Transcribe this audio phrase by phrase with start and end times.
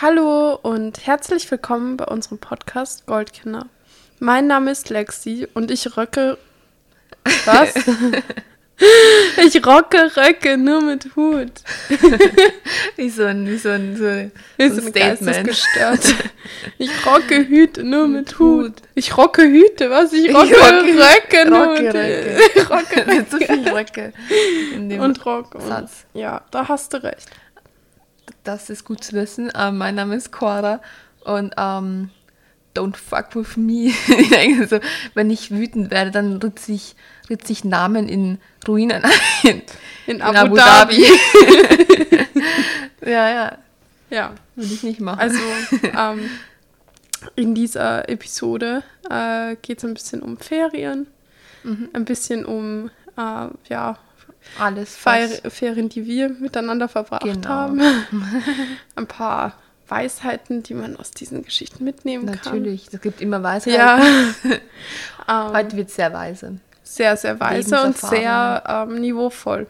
[0.00, 3.66] Hallo und herzlich willkommen bei unserem Podcast Goldkinder.
[4.20, 6.38] Mein Name ist Lexi und ich röcke.
[7.46, 7.74] Was?
[9.44, 11.50] ich rocke Röcke nur mit Hut.
[12.96, 14.04] wie so ein, wie so ein, so,
[14.56, 16.14] wie so ein Geistesgestört.
[16.78, 18.74] Ich rocke Hüte nur mit Hut.
[18.94, 20.12] Ich rocke Hüte, was?
[20.12, 22.38] Ich rocke, ich rocke Röcke nur rocke, mit Röcke.
[22.54, 24.12] Ich rocke mit so viel Röcke.
[24.74, 25.56] In dem und Rock.
[25.60, 26.06] Satz.
[26.12, 27.28] Und, ja, da hast du recht
[28.48, 29.52] das ist gut zu wissen.
[29.54, 30.80] Ähm, mein Name ist Cora
[31.20, 32.10] und ähm,
[32.74, 33.92] don't fuck with me.
[34.60, 34.80] also,
[35.12, 36.96] wenn ich wütend werde, dann ritze ich,
[37.28, 39.12] ritze ich Namen in Ruinen ein.
[39.42, 39.62] In,
[40.06, 41.04] in Abu, Abu, Dhabi.
[41.04, 42.26] Dhabi.
[43.10, 43.58] ja, ja.
[44.08, 44.32] Ja.
[44.56, 45.20] Will ich nicht machen.
[45.20, 45.38] Also,
[45.82, 46.30] ähm,
[47.36, 51.06] in dieser Episode äh, geht es ein bisschen um Ferien,
[51.64, 51.90] mhm.
[51.92, 53.98] ein bisschen um, äh, ja,
[54.58, 54.96] alles.
[54.96, 57.48] Fer Ferien, die wir miteinander verbracht genau.
[57.48, 57.80] haben.
[58.96, 59.54] Ein paar
[59.88, 62.42] Weisheiten, die man aus diesen Geschichten mitnehmen Natürlich.
[62.42, 62.58] kann.
[62.58, 63.78] Natürlich, es gibt immer Weisheiten.
[65.26, 65.52] Ja.
[65.54, 66.58] Heute wird es sehr weise.
[66.82, 69.66] Sehr, sehr weise und sehr ähm, niveauvoll.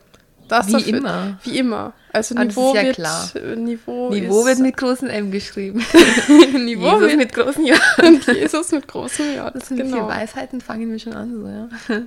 [0.49, 1.39] Das wie dafür, immer.
[1.43, 1.93] Wie immer.
[2.13, 3.29] Also Niveau ja wird klar.
[3.57, 5.85] Niveau, Niveau wird mit großen M geschrieben.
[6.55, 7.79] Niveau Jesus mit großen J.
[8.03, 9.55] Und Jesus mit großen J.
[9.55, 10.09] Das sind genau.
[10.09, 11.69] Weisheiten, fangen wir schon an.
[11.89, 12.03] So, ja,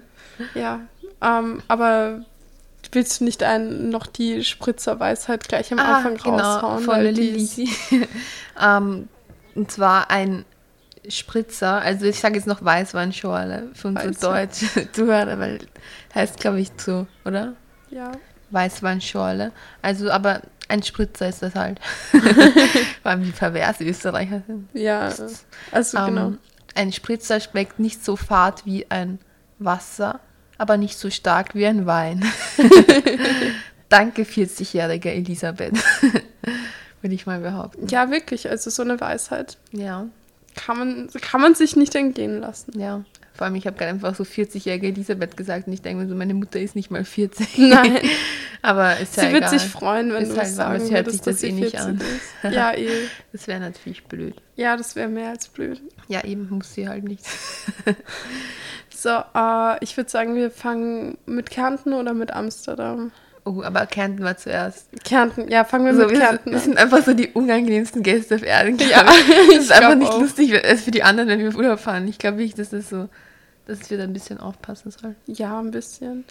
[0.55, 0.79] ja
[1.21, 2.25] ähm, aber
[2.91, 6.83] willst du nicht einen, noch die Spritzerweisheit gleich am ah, Anfang genau, raushauen?
[6.83, 7.69] Von Lilly.
[8.61, 9.07] ähm,
[9.55, 10.45] und zwar ein
[11.07, 15.59] Spritzer, also ich sage jetzt noch Weißweinschorle für unsere deutsche Zuhörer, weil
[16.13, 17.53] heißt glaube ich so, oder?
[17.89, 18.11] Ja.
[18.51, 19.51] Weißweinschorle.
[19.81, 21.79] Also, aber ein Spritzer ist das halt.
[23.01, 24.69] Vor allem wie pervers Österreicher sind.
[24.73, 25.11] Ja,
[25.71, 26.33] also ähm, genau.
[26.75, 29.19] Ein Spritzer schmeckt nicht so fad wie ein
[29.59, 30.19] Wasser,
[30.61, 32.23] aber nicht so stark wie ein Wein.
[33.89, 35.73] Danke, 40-jährige Elisabeth.
[37.01, 37.87] Würde ich mal behaupten.
[37.87, 38.47] Ja, wirklich.
[38.47, 39.57] Also so eine Weisheit.
[39.71, 40.05] Ja.
[40.55, 42.79] Kann man, kann man sich nicht entgehen lassen.
[42.79, 43.03] Ja.
[43.33, 46.13] Vor allem, ich habe gerade einfach so 40-jährige Elisabeth gesagt und ich denke mir so,
[46.13, 47.57] meine Mutter ist nicht mal 40.
[47.57, 47.97] Nein.
[48.61, 49.57] Aber ist ja Sie wird egal.
[49.57, 51.99] sich freuen, wenn ist du halt es sagen würdest, hört sich das eh nicht an.
[51.99, 52.53] Ist.
[52.53, 52.87] Ja, eh.
[53.31, 54.35] Das wäre natürlich blöd.
[54.57, 55.81] Ja, das wäre mehr als blöd.
[56.07, 57.25] Ja, eben muss sie halt nicht.
[59.01, 63.11] So, äh, ich würde sagen, wir fangen mit Kärnten oder mit Amsterdam.
[63.45, 64.89] Oh, aber Kärnten war zuerst.
[65.03, 66.53] Kärnten, ja, fangen wir so, mit wir Kärnten an.
[66.53, 68.77] Das sind einfach so die unangenehmsten Gäste auf Erden.
[68.77, 69.03] Ja,
[69.47, 70.21] das ist einfach nicht auch.
[70.21, 72.07] lustig für die anderen, wenn wir Urlaub fahren.
[72.07, 73.09] Ich glaube nicht, dass das so,
[73.65, 75.15] dass wir da ein bisschen aufpassen sollen.
[75.25, 76.23] Ja, ein bisschen.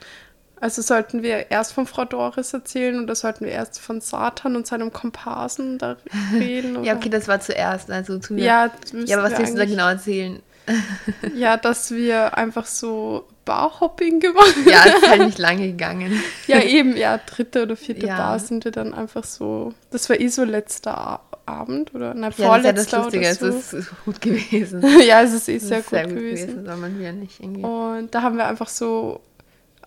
[0.61, 4.69] Also sollten wir erst von Frau Doris erzählen oder sollten wir erst von Satan und
[4.69, 5.97] seinem Komparsen da
[6.39, 6.85] reden?
[6.85, 7.91] ja, okay, das war zuerst.
[7.91, 8.45] Also zu mir.
[8.45, 10.41] Ja, ja aber was willst du da genau erzählen?
[11.35, 14.69] ja, dass wir einfach so Barhopping gemacht haben.
[14.69, 16.23] Ja, ist halt nicht lange gegangen.
[16.47, 18.17] ja, eben, ja, dritte oder vierte ja.
[18.17, 19.75] Bar sind wir dann einfach so.
[19.91, 23.53] Das war eh so letzter Abend oder na, ja, vorletzter das ist ja das Lustige,
[23.53, 23.59] so.
[23.59, 24.85] es ist gut gewesen.
[25.07, 26.65] ja, es ist eh sehr, ist gut, sehr gut gewesen.
[26.65, 27.63] gewesen man ja nicht irgendwie.
[27.65, 29.21] Und da haben wir einfach so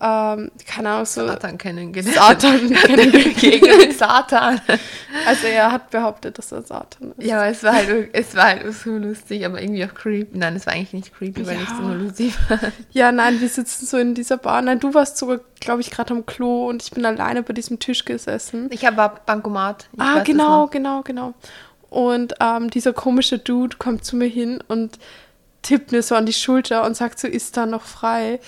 [0.00, 1.24] ähm, keine Ahnung, so.
[1.26, 2.16] Satan kennengelernt.
[2.16, 3.92] Satan kennengelernt.
[3.92, 4.60] Satan.
[5.24, 7.26] Also er hat behauptet, dass er Satan ist.
[7.26, 10.36] Ja, es war halt, es war halt so lustig, aber irgendwie auch creepy.
[10.36, 11.62] Nein, es war eigentlich nicht creepy, weil ja.
[11.62, 12.58] ich so nur lustig war.
[12.90, 14.62] Ja, nein, wir sitzen so in dieser Bar.
[14.62, 17.78] Nein, du warst sogar, glaube ich, gerade am Klo und ich bin alleine bei diesem
[17.78, 18.68] Tisch gesessen.
[18.72, 19.88] Ich habe Bankomat.
[19.92, 21.34] Ich ah, genau, genau, genau.
[21.88, 24.98] Und ähm, dieser komische Dude kommt zu mir hin und
[25.62, 28.40] tippt mir so an die Schulter und sagt so, ist da noch frei?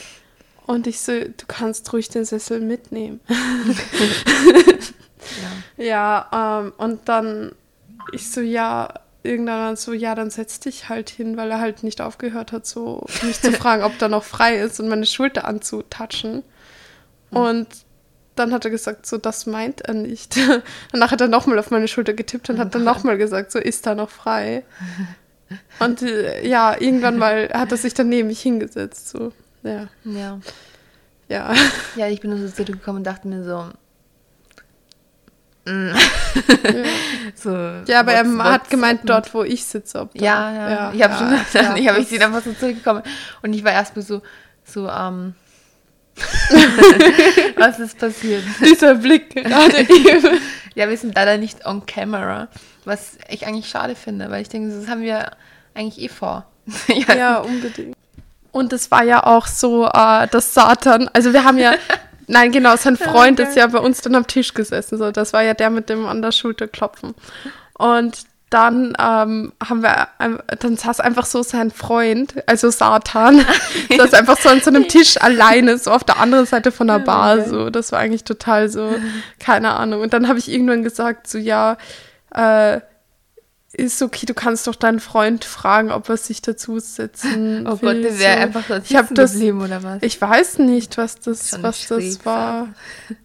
[0.66, 3.20] Und ich so, du kannst ruhig den Sessel mitnehmen.
[5.78, 7.52] ja, ja ähm, und dann
[8.12, 12.00] ich so, ja, irgendwann so, ja, dann setz dich halt hin, weil er halt nicht
[12.00, 16.42] aufgehört hat, so mich zu fragen, ob da noch frei ist und meine Schulter anzutatschen.
[17.30, 17.36] Mhm.
[17.36, 17.66] Und
[18.36, 20.36] dann hat er gesagt, so, das meint er nicht.
[20.92, 23.86] Danach hat er nochmal auf meine Schulter getippt und hat dann nochmal gesagt, so, ist
[23.86, 24.64] da noch frei?
[25.78, 29.32] Und äh, ja, irgendwann mal hat er sich dann neben mich hingesetzt, so.
[29.66, 29.88] Ja.
[30.04, 30.40] Ja.
[31.28, 31.54] Ja.
[31.96, 33.66] Ja, ich bin nur so zurückgekommen und dachte mir so.
[35.68, 35.88] Mm.
[35.88, 35.96] ja.
[37.34, 37.50] so
[37.86, 40.00] ja, aber er hat gemeint, dort, wo ich sitze.
[40.00, 41.82] Ob ja, ja, ja, Ich habe ja, schon verstanden.
[41.82, 43.02] Ja, ich habe ich einfach so zurückgekommen.
[43.42, 44.22] Und ich war erstmal so,
[44.64, 45.34] so, ähm.
[47.56, 48.42] Was ist passiert?
[48.60, 50.40] Dieser Blick gerade eben.
[50.74, 52.48] Ja, wir sind leider nicht on camera,
[52.84, 55.32] was ich eigentlich schade finde, weil ich denke, das haben wir
[55.74, 56.46] eigentlich eh vor.
[57.14, 57.96] ja, unbedingt.
[58.56, 61.74] Und es war ja auch so, äh, dass Satan, also wir haben ja,
[62.26, 64.96] nein, genau, sein Freund ist ja bei uns dann am Tisch gesessen.
[64.96, 67.14] So, das war ja der mit dem an der Schulter klopfen.
[67.76, 68.16] Und
[68.48, 70.08] dann ähm, haben wir,
[70.60, 73.44] dann saß einfach so sein Freund, also Satan,
[73.94, 77.00] saß einfach so an so einem Tisch alleine, so auf der anderen Seite von der
[77.00, 77.44] Bar.
[77.44, 78.94] So, das war eigentlich total so,
[79.38, 80.00] keine Ahnung.
[80.00, 81.76] Und dann habe ich irgendwann gesagt, so ja,
[82.34, 82.80] äh,
[83.78, 87.76] ist okay, du kannst doch deinen Freund fragen, ob er sich dazu setzen Oh.
[87.76, 88.42] Gott, der wäre so.
[88.42, 89.98] einfach so Ich hab das- geblieben, oder was?
[90.02, 92.68] Ich weiß nicht, was das, Schon was das war.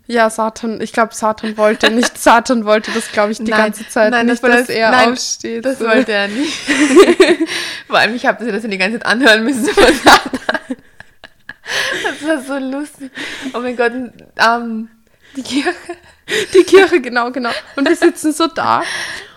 [0.07, 0.81] Ja, Satan.
[0.81, 2.17] Ich glaube, Satan wollte nicht.
[2.21, 5.11] Satan wollte das, glaube ich, die Nein, ganze Zeit nein, nicht, das- dass er nein,
[5.13, 5.63] aufsteht.
[5.65, 5.85] Das so.
[5.85, 6.53] wollte er nicht.
[7.87, 10.39] Vor allem, ich habe das ja die ganze Zeit anhören müssen von Satan.
[12.19, 13.09] Das war so lustig.
[13.53, 14.89] Oh mein Gott, ähm,
[15.37, 15.73] die Kirche.
[16.53, 17.51] Die Kirche, genau, genau.
[17.75, 18.83] Und wir sitzen so da.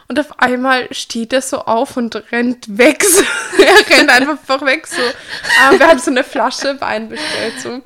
[0.08, 3.04] Und auf einmal steht er so auf und rennt weg.
[3.58, 4.86] Er rennt einfach weg.
[4.86, 5.00] So.
[5.00, 7.54] Ähm, wir haben so eine Flasche Wein bestellt.
[7.62, 7.80] So.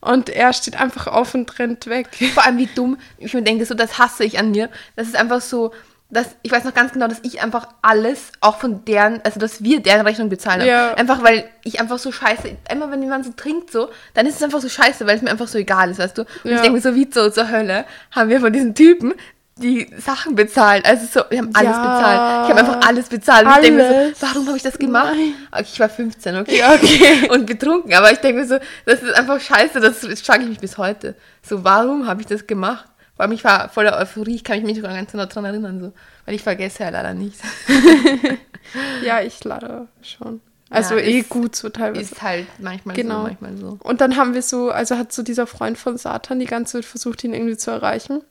[0.00, 2.08] Und er steht einfach auf und rennt weg.
[2.34, 2.96] Vor allem, wie dumm.
[3.18, 4.70] Ich mir denke, so, das hasse ich an mir.
[4.96, 5.72] Das ist einfach so,
[6.08, 9.62] dass, ich weiß noch ganz genau, dass ich einfach alles, auch von deren, also dass
[9.62, 10.68] wir deren Rechnung bezahlen haben.
[10.68, 10.94] Ja.
[10.94, 14.42] Einfach, weil ich einfach so scheiße, immer wenn jemand so trinkt, so, dann ist es
[14.42, 16.22] einfach so scheiße, weil es mir einfach so egal ist, weißt du.
[16.22, 16.56] Und Ja.
[16.56, 19.14] ich denke mir so, wie so zur Hölle haben wir von diesen Typen
[19.62, 20.84] die Sachen bezahlt.
[20.84, 21.80] Also so, wir haben alles Ja.
[21.80, 22.44] bezahlt.
[22.44, 23.46] Ich habe einfach alles bezahlt.
[23.46, 24.20] Und ich denke mir Alles.
[24.20, 25.14] so, warum habe ich das gemacht?
[25.14, 25.62] Nein.
[25.62, 26.58] Ich war 15, okay.
[26.58, 27.28] Ja, okay.
[27.30, 27.94] Und betrunken.
[27.94, 31.14] Aber ich denke mir so, das ist einfach scheiße, das frage ich mich bis heute.
[31.42, 32.86] So, warum habe ich das gemacht?
[33.16, 35.92] Vor allem, ich war voller Euphorie, ich kann mich sogar ganz genau daran erinnern, so.
[36.26, 37.38] Weil ich vergesse ja leider nicht.
[39.04, 40.40] Ja, ich leider schon.
[40.70, 42.00] Also Ja, eh ist- gut so teilweise.
[42.12, 43.16] Ist halt manchmal Genau.
[43.16, 43.78] so, manchmal so.
[43.82, 46.84] Und dann haben wir so, also hat so dieser Freund von Satan die ganze Zeit
[46.86, 48.22] versucht, ihn irgendwie zu erreichen.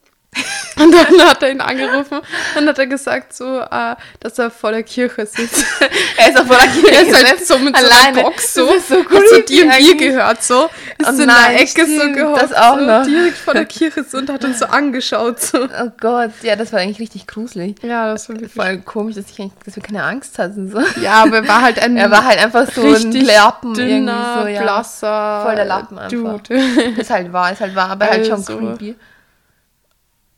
[0.76, 2.20] Und dann hat er ihn angerufen
[2.56, 5.64] und hat er gesagt, so, äh, dass er vor der Kirche sitzt.
[6.16, 8.18] Er ist auch vor der Kirche er ist halt so mit so alleine.
[8.18, 9.98] einer Box so, Das ist so hat so eigentlich.
[9.98, 13.04] gehört so, ist Oh so in der Ecke so gehockt, das auch so noch.
[13.06, 15.58] direkt vor der Kirche so und hat uns so angeschaut so.
[15.64, 17.76] Oh Gott, ja, das war eigentlich richtig gruselig.
[17.82, 18.52] Ja, das war wirklich.
[18.54, 20.70] Voll komisch, dass, ich eigentlich, dass wir keine Angst hatten.
[20.70, 20.80] So.
[21.02, 24.52] Ja, aber er war halt ein Er war halt einfach so ein Lappen dünner, irgendwie
[24.52, 24.62] so, ja.
[24.62, 26.40] blasser Voll der Lappen einfach.
[26.40, 26.54] Dude.
[26.96, 28.56] Ist halt wahr, ist halt wahr, aber halt schon Also.
[28.58, 28.96] creepy.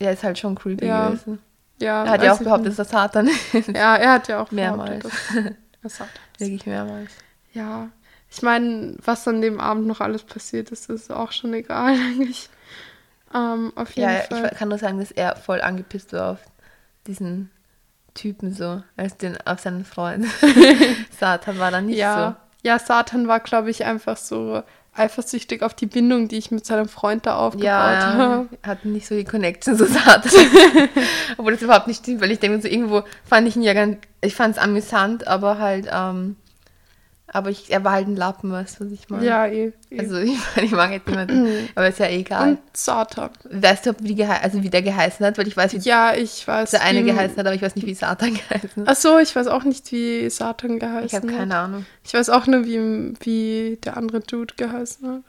[0.00, 1.08] Ja, ist halt schon creepy Ja.
[1.08, 1.38] gewesen.
[1.80, 3.68] Ja, Er hat ja auch behauptet, dass das Satan ist.
[3.68, 5.02] Ja, er hat ja auch Mehrmals.
[5.02, 6.40] behauptet, dass er Satan ist.
[6.40, 7.10] Wirklich mehrmals.
[7.52, 7.88] Ja,
[8.30, 12.48] ich meine, was an dem Abend noch alles passiert ist, ist auch schon egal eigentlich.
[13.34, 14.50] Ähm, auf jeden Ja, Fall.
[14.52, 16.38] ich kann nur sagen, dass er voll angepisst war auf
[17.06, 17.50] diesen
[18.14, 20.26] Typen so, als den auf seinen Freund.
[21.18, 24.62] Satan war dann nicht ja, ja, Satan war, glaube ich, einfach so
[24.96, 27.38] eifersüchtig auf die Bindung, die ich mit seinem Freund da so.
[27.38, 28.48] aufgebaut Ja, ja, habe.
[28.62, 30.22] hat nicht so die Connection zu Satan.
[31.36, 33.98] Obwohl das überhaupt nicht stimmt, weil ich denke so, irgendwo fand ich ihn ja ganz,
[34.20, 36.36] ich fand es amüsant, aber halt, ähm,
[37.34, 39.26] aber ich, er war halt ein Lappen, weißt du, was ich meine?
[39.26, 39.72] Ja, eh.
[39.90, 39.98] eh.
[40.00, 42.50] Also ich, meine, ich mag jetzt niemanden, aber ist ja egal.
[42.52, 43.30] Und Satan.
[43.50, 45.36] weißt du, wie, die gehe- also wie der geheißen hat?
[45.36, 46.70] Weil ich weiß, wie Ja, ich weiß.
[46.70, 48.88] der eine wie- geheißen hat, aber ich weiß nicht, wie Satan geheißen hat.
[48.88, 51.36] Ach so, ich weiß auch nicht, wie Satan geheißen Ich habe hat.
[51.36, 51.86] keine Ahnung.
[52.04, 55.22] Ich weiß auch nur, wie, wie der andere Dude geheißen hat.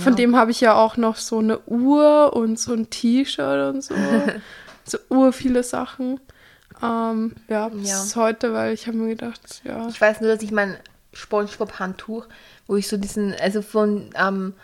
[0.00, 3.82] Von dem habe ich ja auch noch so eine Uhr und so ein T-Shirt und
[3.82, 3.94] so.
[4.84, 6.20] so ur viele Sachen.
[6.82, 8.22] Ähm, ja, bis Ja.
[8.22, 9.86] heute, weil ich habe mir gedacht, ja.
[9.88, 10.76] Ich weiß nur, dass ich mein
[11.14, 12.26] Spongebob-Handtuch,
[12.66, 14.54] wo ich so diesen, also von ähm,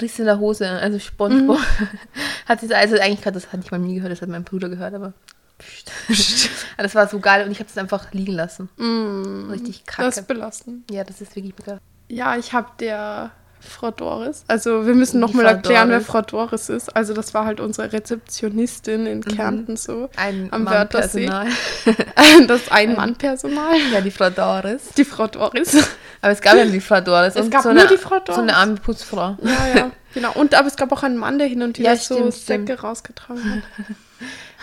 [0.00, 1.58] Riss in der Hose, also Spongebob,
[2.46, 4.68] hat sie, also eigentlich gerade, das hatte ich mal nie gehört, das hat mein Bruder
[4.68, 5.12] gehört, aber
[6.78, 8.68] das war so geil und ich habe das einfach liegen lassen.
[8.76, 10.08] Mm, Richtig das kacke.
[10.08, 10.90] ist belastend.
[10.90, 11.78] ja, das ist wirklich mega.
[12.08, 13.30] Ja, ich habe der
[13.60, 16.06] Frau Doris, also wir müssen nochmal erklären, wer Doris.
[16.06, 16.96] Frau Doris ist.
[16.96, 20.08] Also das war halt unsere Rezeptionistin in Kärnten so.
[20.16, 21.26] Ein Am Mann Wörthersee.
[21.26, 22.46] Personal.
[22.46, 23.76] Das Ein-Mann-Personal.
[23.92, 24.88] ja, die Frau Doris.
[24.96, 25.76] Die Frau Doris.
[26.22, 27.34] Aber es gab ja die Frau Doris.
[27.36, 28.38] Es und gab so nur eine, die Frau So Doris.
[28.40, 29.36] eine arme Putzfrau.
[29.42, 30.32] Ja, ja, genau.
[30.34, 32.62] Und aber es gab auch einen Mann, der hin und wieder Ja, so stimmt, Säcke
[32.64, 32.82] stimmt.
[32.84, 33.86] rausgetragen hat.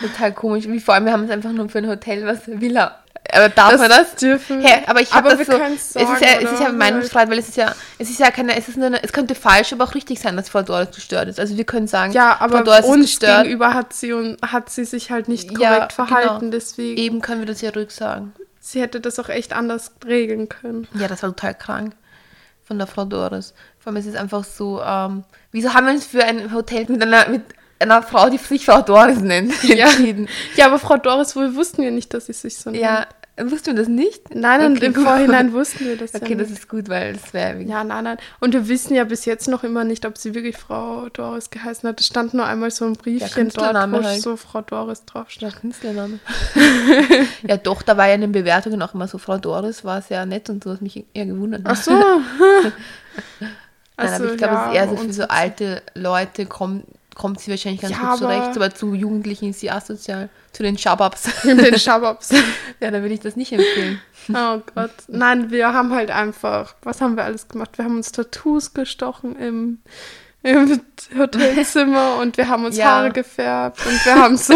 [0.00, 0.66] Total komisch.
[0.68, 2.98] Wie vor allem, wir haben es einfach nur für ein Hotel, was Villa.
[3.32, 4.14] Aber darf man das?
[4.14, 4.60] dürfen.
[4.62, 5.52] Hä, aber ich habe das so.
[5.58, 6.72] können's es ist sagen, ja, es ist ja?
[6.72, 9.34] Meinungsfreiheit, weil es ist ja, es ist ja keine, es ist nur eine, es könnte
[9.34, 11.38] falsch, aber auch richtig sein, dass Frau Doris gestört ist.
[11.38, 13.42] Also wir können sagen, Ja, Frau aber Doris ist uns gestört.
[13.44, 16.38] gegenüber hat sie, und, hat sie sich halt nicht Ja, korrekt verhalten.
[16.40, 16.50] genau.
[16.52, 18.32] Deswegen, Eben können wir das ja rücksagen.
[18.60, 20.88] sie hätte das auch echt anders regeln können.
[20.94, 21.94] Ja, das war total krank
[22.64, 23.52] von der Frau Doris.
[23.78, 27.02] Vor allem ist es einfach so, ähm, wieso haben wir uns für ein Hotel mit
[27.02, 27.42] einer, mit
[27.78, 30.28] einer Frau, die sich Frau Doris nennt, entschieden?
[30.56, 32.82] Ja, aber Frau Doris, wohl wussten wir nicht, dass sie sich so nennt.
[32.82, 33.06] Ja,
[33.44, 34.34] wussten wir das nicht?
[34.34, 35.04] Nein, und Okay, im gut.
[35.04, 38.18] Vorhinein wussten wir das Okay, ja das ist gut, weil das wäre Ja, nein, nein.
[38.40, 41.88] Und wir wissen ja bis jetzt noch immer nicht, ob sie wirklich Frau Doris geheißen
[41.88, 42.00] hat.
[42.00, 44.22] Es stand nur einmal so ein Briefchen dort, Künstlername wo halt.
[44.22, 45.42] so Frau Doris draufsteht.
[45.42, 46.18] Der Künstlername.
[47.46, 50.26] ja, doch, da war ja in den Bewertungen auch immer so, Frau Doris war sehr
[50.26, 51.84] nett und so, was mich eher gewundert Ach hat.
[51.84, 51.92] so.
[53.40, 53.50] Nein,
[53.96, 56.84] Also, aber ich glaube, ja, es ist eher so für so alte Leute kommt,
[57.18, 60.30] kommt sie wahrscheinlich ganz Ja, gut aber- zurecht, aber zu Jugendlichen ist sie asozial.
[60.52, 61.28] Zu den Shababs.
[61.44, 62.30] Den Schababs.
[62.80, 64.00] ja, da würde ich das nicht empfehlen.
[64.30, 64.90] Oh Gott.
[65.08, 67.78] Nein, wir haben halt einfach, was haben wir alles gemacht?
[67.78, 69.78] Wir haben uns Tattoos gestochen im,
[70.42, 70.80] im
[71.18, 72.86] Hotelzimmer und wir haben uns Ja.
[72.90, 74.52] Haare gefärbt und wir haben so,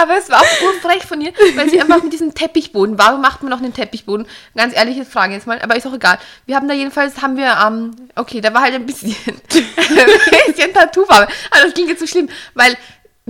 [0.00, 3.42] Aber es war auch urfrech von ihr, weil sie einfach mit diesem Teppichboden, warum macht
[3.42, 4.28] man noch einen Teppichboden?
[4.56, 6.18] Ganz ehrliche Frage jetzt mal, aber ist auch egal.
[6.46, 10.72] Wir haben da jedenfalls, haben wir, ähm, okay, da war halt ein bisschen, ein bisschen
[10.72, 11.26] Tattoofarbe.
[11.50, 12.76] Aber das klingt jetzt so schlimm, weil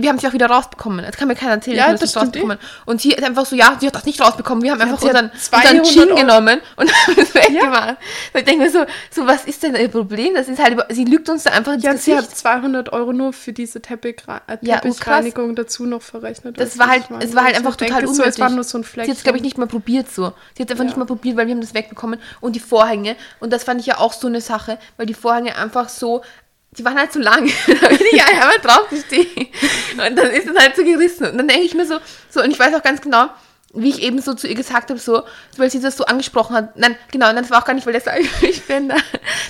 [0.01, 1.03] wir haben sie auch wieder rausbekommen.
[1.05, 2.57] Jetzt kann mir keiner erzählen, Ja, dass wir das stimmt rausbekommen.
[2.85, 4.63] Und sie ist einfach so, ja, sie hat das nicht rausbekommen.
[4.63, 6.15] Wir haben einfach sie hat unseren, 200 unseren Euro.
[6.19, 7.97] genommen und haben es weggemacht.
[8.33, 10.33] Und ich denke mir so, so, was ist denn ihr Problem?
[10.35, 12.29] Das ist halt, sie lügt uns da einfach ins Ja, sie Gesicht.
[12.31, 16.59] hat 200 Euro nur für diese Teppichre äh, Ja, Teppichreinigung dazu noch verrechnet.
[16.59, 18.15] Das du, war halt, es war halt Also einfach ich total unnötig.
[18.15, 19.05] So, es war nur so ein Fleck.
[19.05, 20.33] Sie hat es, glaube ich, nicht mal probiert so.
[20.55, 20.89] Sie hat einfach Ja.
[20.89, 22.19] nicht mal probiert, weil wir haben das wegbekommen.
[22.39, 25.55] Und die Vorhänge, und das fand ich ja auch so eine Sache, weil die Vorhänge
[25.57, 26.21] einfach so,
[26.79, 27.51] die waren halt zu lang.
[27.67, 29.47] da bin ich einmal drauf gestehen.
[29.91, 31.27] Und dann ist es halt so gerissen.
[31.27, 33.29] Und dann denke ich mir so, so, und ich weiß auch ganz genau,
[33.73, 35.21] wie ich eben so zu ihr gesagt habe, so,
[35.57, 36.75] weil sie das so angesprochen hat.
[36.77, 38.95] Nein, genau, und das war auch gar nicht, weil der Seifenspender,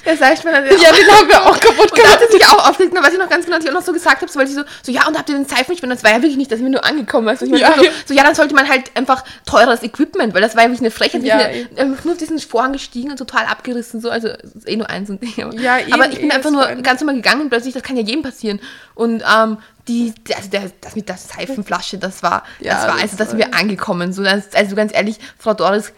[0.06, 2.32] der Seifenspender, der Ja, den haben wir auch kaputt und da hat gemacht.
[2.34, 4.30] sich auch aufgeregt, weiß ich noch ganz genau, dass ich auch noch so gesagt habe,
[4.30, 5.96] so, weil sie so, so, ja, und habt ihr den Seifenspender?
[5.96, 7.28] Das war ja wirklich nicht, das ist mir nur angekommen.
[7.40, 7.46] Du?
[7.46, 7.74] Ich meine, Ja.
[7.78, 10.82] so, so, ja, dann sollte man halt einfach teures Equipment, weil das war ja wirklich
[10.82, 11.24] eine Frechheit.
[11.24, 11.48] Ja, Ja,
[11.78, 15.10] ähm, nur auf diesen Vorhang gestiegen und total abgerissen, so, also ist eh nur eins
[15.10, 15.34] und Ding.
[15.46, 17.84] Aber, Ja, eben, aber ich bin eh, einfach nur ganz normal gegangen und plötzlich, das
[17.84, 18.60] kann ja jedem passieren.
[18.96, 23.18] Und ähm, die, also der, das mit der Seifenflasche, das war, Ja, das war, also
[23.18, 24.14] das sind wir angekommen.
[24.14, 25.92] So, also ganz ehrlich, Frau Doris,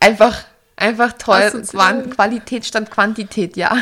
[0.00, 0.44] einfach,
[0.76, 1.40] einfach toll.
[2.10, 3.76] Qualität stand Quantität, ja.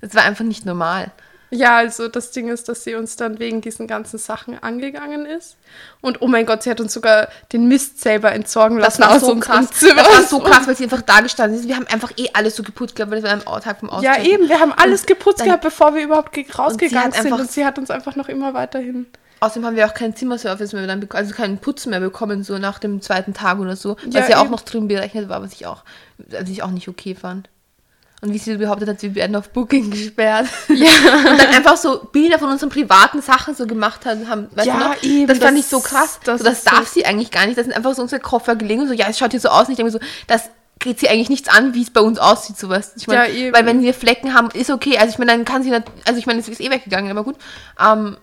[0.00, 1.12] Das war einfach nicht normal.
[1.50, 5.56] Ja, also das Ding ist, dass sie uns dann wegen diesen ganzen Sachen angegangen ist.
[6.00, 9.16] Und oh mein Gott, sie hat uns sogar den Mist selber entsorgen Das lassen war
[9.16, 9.70] aus so krass.
[9.70, 10.02] Zimmer.
[10.02, 11.68] Das war so krass, weil sie einfach da gestanden ist.
[11.68, 14.12] Wir haben einfach eh alles so geputzt gehabt, weil das war am Tag vom Ja,
[14.12, 14.24] Austauschen.
[14.24, 17.26] eben, wir haben alles geputzt dann- gehabt, bevor wir überhaupt rausgegangen sind.
[17.26, 19.06] einfach- Und sie hat uns einfach noch immer weiterhin.
[19.40, 22.78] Außerdem haben wir auch keinen Zimmerservice mehr, dann, also keinen Putzen mehr bekommen, so nach
[22.78, 23.96] dem zweiten Tag oder so.
[24.06, 24.50] Was Ja, ja, auch eben.
[24.52, 25.84] noch drin berechnet war, was ich auch,
[26.18, 27.50] was ich auch nicht okay fand.
[28.24, 30.46] Und wie sie behauptet hat, wir werden auf Booking gesperrt.
[30.68, 30.88] Ja.
[31.30, 34.48] Und dann einfach so Bilder von unseren privaten Sachen so gemacht hat, haben.
[34.54, 35.02] Weißt Ja, du noch?
[35.02, 36.20] eben, Das fand das- ich so krass.
[36.24, 37.58] das so, das ist so- darf sie eigentlich gar nicht.
[37.58, 39.66] Das sind einfach so unsere Koffer gelegen und so, ja, es schaut hier so aus.
[39.66, 42.18] Und ich denke mir so, das geht sie eigentlich nichts an, wie es bei uns
[42.18, 42.92] aussieht, sowas.
[42.96, 43.54] Ich meine, Ja, eben.
[43.54, 44.96] weil wenn wir Flecken haben, ist okay.
[44.98, 47.36] Also ich meine, dann kann sie, also ich meine, es ist eh weggegangen, aber gut.
[47.78, 48.16] Ähm,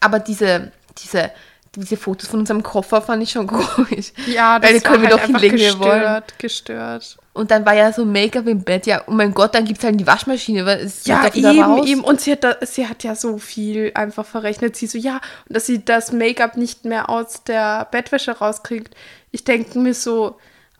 [0.00, 1.30] aber diese, diese,
[1.76, 4.12] diese Fotos von unserem Koffer fand ich schon komisch.
[4.26, 6.00] Ja, das Weil die war können wir halt doch hinlegen, wie wir wollen.
[6.02, 7.18] gestört, gestört.
[7.34, 9.84] Und dann war ja so Make-up im Bett, ja, oh mein Gott, dann gibt es
[9.84, 11.86] halt die Waschmaschine, weil es Ja, eben, raus.
[11.86, 12.04] eben.
[12.04, 14.76] Und sie hat, da, sie hat ja so viel einfach verrechnet.
[14.76, 15.14] Sie so, ja,
[15.48, 18.94] und dass sie das Make-up nicht mehr aus der Bettwäsche rauskriegt.
[19.30, 20.36] Ich denke mir so,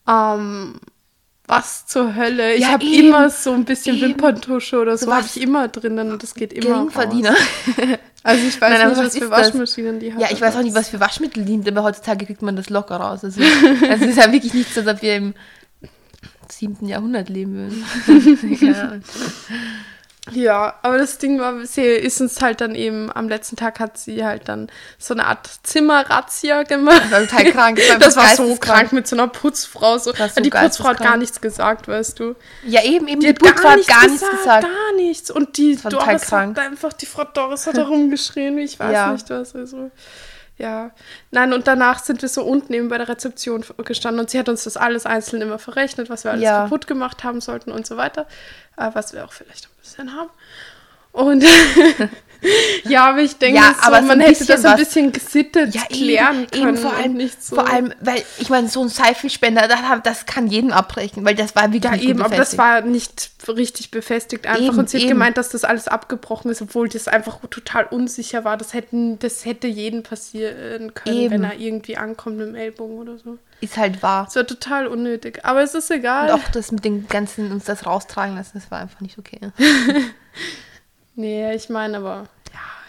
[0.06, 0.78] ähm,
[1.46, 2.54] was zur Hölle?
[2.54, 4.08] Ich Ja, habe immer so ein bisschen Eben.
[4.11, 7.34] Wimperntusche oder so, So habe ich immer drinnen und das geht immer Geringverdiener.
[8.25, 9.47] Also ich weiß Nein, nicht, was was für ist das?
[9.47, 10.21] Waschmaschinen die hat.
[10.21, 12.71] Ja, ich weiß auch nicht, was für Waschmittel die nimmt, aber heutzutage kriegt man das
[12.71, 13.25] locker raus.
[13.25, 13.41] Also,
[13.88, 15.35] also es ist ja wirklich nicht so, als ob wir im
[16.49, 18.59] siebten Jahrhundert leben würden.
[18.61, 18.93] ja.
[20.31, 23.99] Ja, aber das Ding war, sie ist uns halt dann eben, am letzten Tag hat
[23.99, 27.02] sie halt dann so eine Art Zimmerrazzia gemacht.
[27.02, 27.76] Das war total krank.
[27.79, 29.99] Das war, Das war so krank mit so einer Putzfrau.
[29.99, 30.12] So.
[30.12, 32.37] Die Putzfrau hat gar nichts gesagt, weißt du.
[32.64, 34.62] Ja, eben, eben, Die, die, Putzfrau hat gar nichts gesagt.
[34.62, 35.31] Gar nichts.
[35.33, 39.12] Und die Doris hat einfach, die Frau Doris hat da rumgeschrien, ich weiß Ja.
[39.12, 39.57] nicht was.
[39.57, 39.91] Also,
[40.59, 40.90] ja.
[41.30, 44.49] Nein, und danach sind wir so unten eben bei der Rezeption gestanden und sie hat
[44.49, 46.64] uns das alles einzeln immer verrechnet, was wir alles Ja.
[46.64, 48.26] kaputt gemacht haben sollten und so weiter.
[48.76, 50.30] Äh, was wir auch vielleicht ein bisschen haben.
[51.12, 51.44] Und
[52.88, 56.42] ja, aber ich denke, Ja, so, aber man hätte das ein bisschen gesittet Ja, klären
[56.42, 56.68] eben, können.
[56.68, 57.56] eben vor allem, nicht so.
[57.56, 59.68] vor allem, weil ich meine, so ein Seifenspender,
[60.02, 63.90] das, kann jeden abbrechen, weil das war wirklich Ja, eben, aber das war nicht richtig
[63.90, 64.62] befestigt einfach.
[64.62, 65.11] Eben, und sie hat eben.
[65.11, 68.56] gemeint, dass das alles abgebrochen ist, obwohl das einfach total unsicher war.
[68.56, 71.30] Das, hätten, das hätte jeden passieren können, Eben.
[71.34, 73.38] wenn er irgendwie ankommt mit dem Ellbogen oder so.
[73.61, 74.25] ist halt wahr.
[74.26, 75.44] Das war total unnötig.
[75.44, 76.30] Aber es ist egal.
[76.30, 79.40] Und auch das mit den ganzen, uns das raustragen lassen, das war einfach nicht okay.
[81.14, 82.26] Nee, ich meine aber,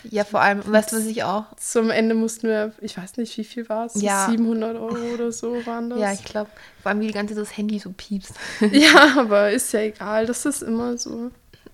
[0.10, 1.46] Ja, vor allem, weißt du, was ich auch?
[1.58, 4.02] zum Ende mussten wir, ich weiß nicht, wie viel war es?
[4.02, 4.28] Ja.
[4.30, 6.00] 700 Euro oder so waren das.
[6.00, 6.50] Ja, ich glaube,
[6.82, 8.34] vor allem wie die ganze Zeit das Handy so piepst.
[8.72, 10.26] ja, aber ist ja egal.
[10.26, 11.32] Das ist immer so.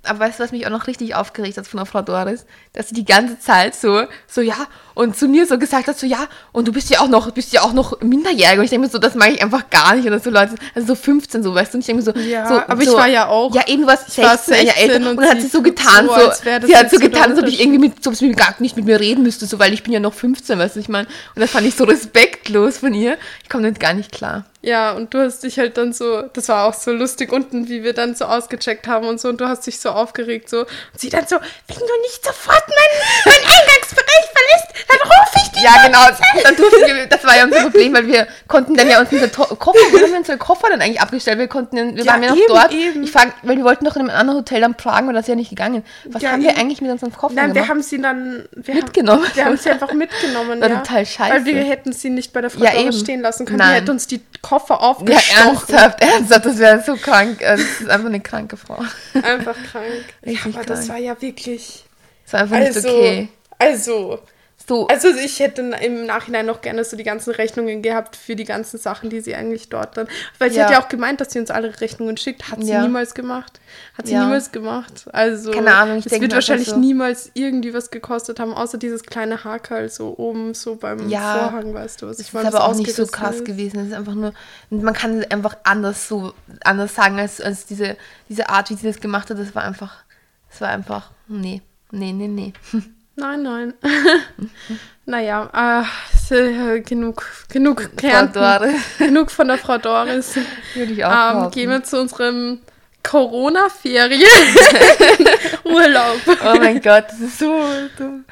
[0.07, 2.45] Aber weißt du, was mich auch noch richtig aufgeregt hat von der Frau Doris?
[2.71, 4.55] Dass sie die ganze Zeit so, so ja,
[4.93, 7.51] und zu mir so gesagt hat, so ja, und du bist ja auch noch, bist
[7.51, 8.59] ja auch noch minderjährig.
[8.59, 10.07] Und ich denke mir so, das mag ich einfach gar nicht.
[10.07, 12.47] Oder so Leute, also so 15 so, weißt du, und ich denke mir so, Ja,
[12.47, 14.65] so, aber ich so, war ja auch- Ja, eben, du warst ich war 16, ein
[14.67, 15.09] Jahr 16 älter.
[15.11, 16.97] und Und, dann hat sie so getan, so, so, als wäre das sie hat so
[16.97, 19.45] getan, als ob ich irgendwie mit, so, ob sie gar nicht mit mir reden müsste,
[19.47, 21.07] so, weil ich bin ja noch 15, weißt du, ich meine.
[21.35, 23.17] Und das fand ich so respektlos von ihr.
[23.43, 24.45] Ich komme damit gar nicht klar.
[24.61, 27.81] Ja, und du hast dich halt dann so, das war auch so lustig unten, wie
[27.83, 30.59] wir dann so ausgecheckt haben und so, und du hast dich so aufgeregt so.
[30.59, 31.37] Und sie dann so,
[31.67, 35.63] wenn du nicht sofort meinen mein Eingangsbereich verlässt, dann rufe ich dich.
[35.63, 35.99] Ja, genau.
[36.43, 39.45] Dann durften wir, das war ja unser Problem, weil wir konnten dann ja unsere To
[39.55, 41.39] Koffer, wo haben wir unsere Koffer dann eigentlich abgestellt?
[41.39, 42.71] Wir konnten, wir Ja, waren ja noch eben, dort.
[42.73, 43.03] eben.
[43.03, 45.29] Ich frag, weil wir wollten noch in einem anderen Hotel am Pragen, weil das ist
[45.29, 45.85] ja nicht gegangen.
[46.05, 47.69] Was Ja, haben wir eigentlich mit unseren Koffern Nein, wir gemacht?
[47.69, 49.23] haben sie dann wir Mitgenommen.
[49.25, 50.59] Haben, wir haben sie einfach mitgenommen.
[50.59, 50.79] War ja.
[50.79, 51.33] total scheiße.
[51.33, 53.59] Weil wir hätten sie nicht bei der Frau Ja, stehen lassen können.
[53.59, 53.69] Nein.
[53.75, 55.45] Die hätte uns die Koffer ja, aufgestochen.
[55.47, 57.43] ernsthaft, ernsthaft, das wäre so krank.
[57.43, 58.79] Also, Das ist einfach eine kranke Frau.
[59.21, 60.05] Einfach krank.
[60.25, 60.89] Richtig Aber das krank.
[60.89, 61.85] war ja wirklich.
[62.25, 63.27] Das war einfach Also, nicht okay.
[63.59, 64.19] also,
[64.69, 68.43] So, also ich hätte im Nachhinein noch gerne so die ganzen Rechnungen gehabt für die
[68.45, 70.07] ganzen Sachen, die sie eigentlich dort dann.
[70.37, 70.65] Weil sie Ja.
[70.65, 72.51] hat ja auch gemeint, dass sie uns alle Rechnungen schickt.
[72.51, 72.83] Hat sie Ja.
[72.83, 73.59] niemals gemacht.
[73.97, 74.23] Hat sie Ja.
[74.25, 75.05] niemals gemacht.
[75.11, 79.01] Also Keine Ahnung, ich es wird wahrscheinlich so- niemals irgendwie was gekostet haben, außer dieses
[79.03, 80.99] kleine Hakel so oben so beim.
[81.09, 83.45] Vorhang, weißt du, was Das ich ist aber auch nicht so krass ist.
[83.45, 83.79] gewesen.
[83.79, 84.33] Es ist einfach nur,
[84.69, 86.33] man kann es einfach anders so
[86.63, 87.97] anders sagen als, als diese,
[88.29, 89.39] diese Art, wie sie das gemacht hat.
[89.39, 90.03] Das war einfach,
[90.51, 92.53] das war einfach, nee, nee, nee, nee.
[93.19, 93.73] Nein, nein.
[95.05, 95.83] naja,
[96.31, 98.41] äh, äh, genug, genug Kärnten.
[98.97, 100.35] Genug von der Frau Doris.
[100.75, 102.59] Würde ich auch Ähm, gehen wir zu unserem
[103.03, 104.21] Corona-Ferien.
[105.65, 106.21] Urlaub.
[106.27, 107.63] Oh mein Gott, das ist so
[107.97, 108.25] dumm.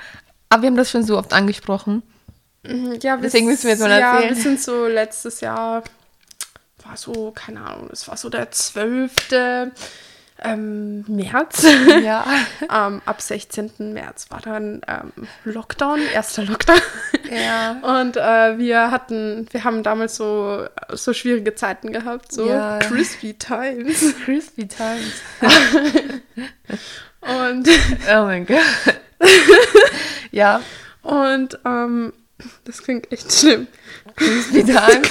[0.50, 2.04] Aber wir haben das schon so oft angesprochen.
[2.64, 4.36] Ja, wir Deswegen müssen wir jetzt mal Ja, erzählen.
[4.36, 5.84] wir sind so letztes Jahr,
[6.86, 9.12] war so, keine Ahnung, es war so der 12.
[10.44, 11.66] Ähm, März.
[12.04, 12.26] Ja.
[12.62, 13.72] ähm, ab 16.
[13.94, 15.12] März war dann ähm,
[15.46, 16.80] Lockdown, erster Lockdown.
[17.32, 17.72] Ja.
[17.82, 22.78] Und äh, wir hatten, wir haben damals so, so schwierige Zeiten gehabt, so Ja.
[22.80, 24.14] crispy times.
[24.26, 25.22] Crispy Times.
[27.22, 27.68] Und,
[28.10, 28.60] Oh mein Gott.
[30.32, 30.62] ja.
[31.02, 32.14] und ähm,
[32.66, 33.68] das klingt echt schlimm.
[34.16, 35.10] Crispy times,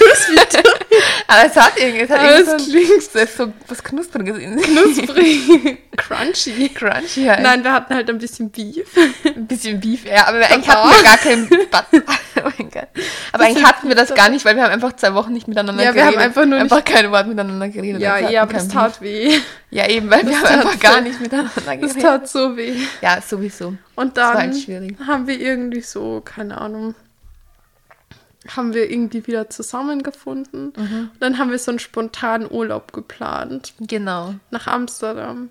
[1.28, 4.38] Aber es hat irgendwie, es hat Aber irgendwie es so, das ist so was Knuspriges
[4.38, 4.66] in sich.
[4.66, 6.68] knusprig, crunchy.
[6.70, 7.40] Crunchy halt.
[7.42, 8.86] Nein, wir hatten halt ein bisschen Beef.
[9.24, 11.68] Ein bisschen Beef, ja, aber eigentlich hatten wir gar keinen Butt.
[12.38, 12.88] Oh mein Gott.
[13.32, 15.82] Aber eigentlich hatten wir das gar nicht, weil wir haben einfach zwei Wochen nicht miteinander
[15.82, 16.16] Ja, wir geredet.
[16.20, 18.00] haben einfach nur einfach kein Wort miteinander geredet.
[18.02, 18.92] Ja, ja, aber das kein Beef.
[18.92, 19.38] tat weh.
[19.70, 22.02] Ja, eben, weil wir das haben tat einfach gar so- nicht miteinander Das geredet.
[22.02, 22.74] tat so weh.
[23.00, 23.74] Ja, sowieso.
[23.94, 24.68] Und Das dann halt
[25.08, 26.94] haben wir irgendwie so, keine Ahnung,
[28.54, 30.72] haben wir irgendwie wieder zusammengefunden.
[30.76, 31.10] Mhm.
[31.12, 34.34] Und dann haben wir so einen spontanen Urlaub geplant Genau.
[34.50, 35.50] nach Amsterdam.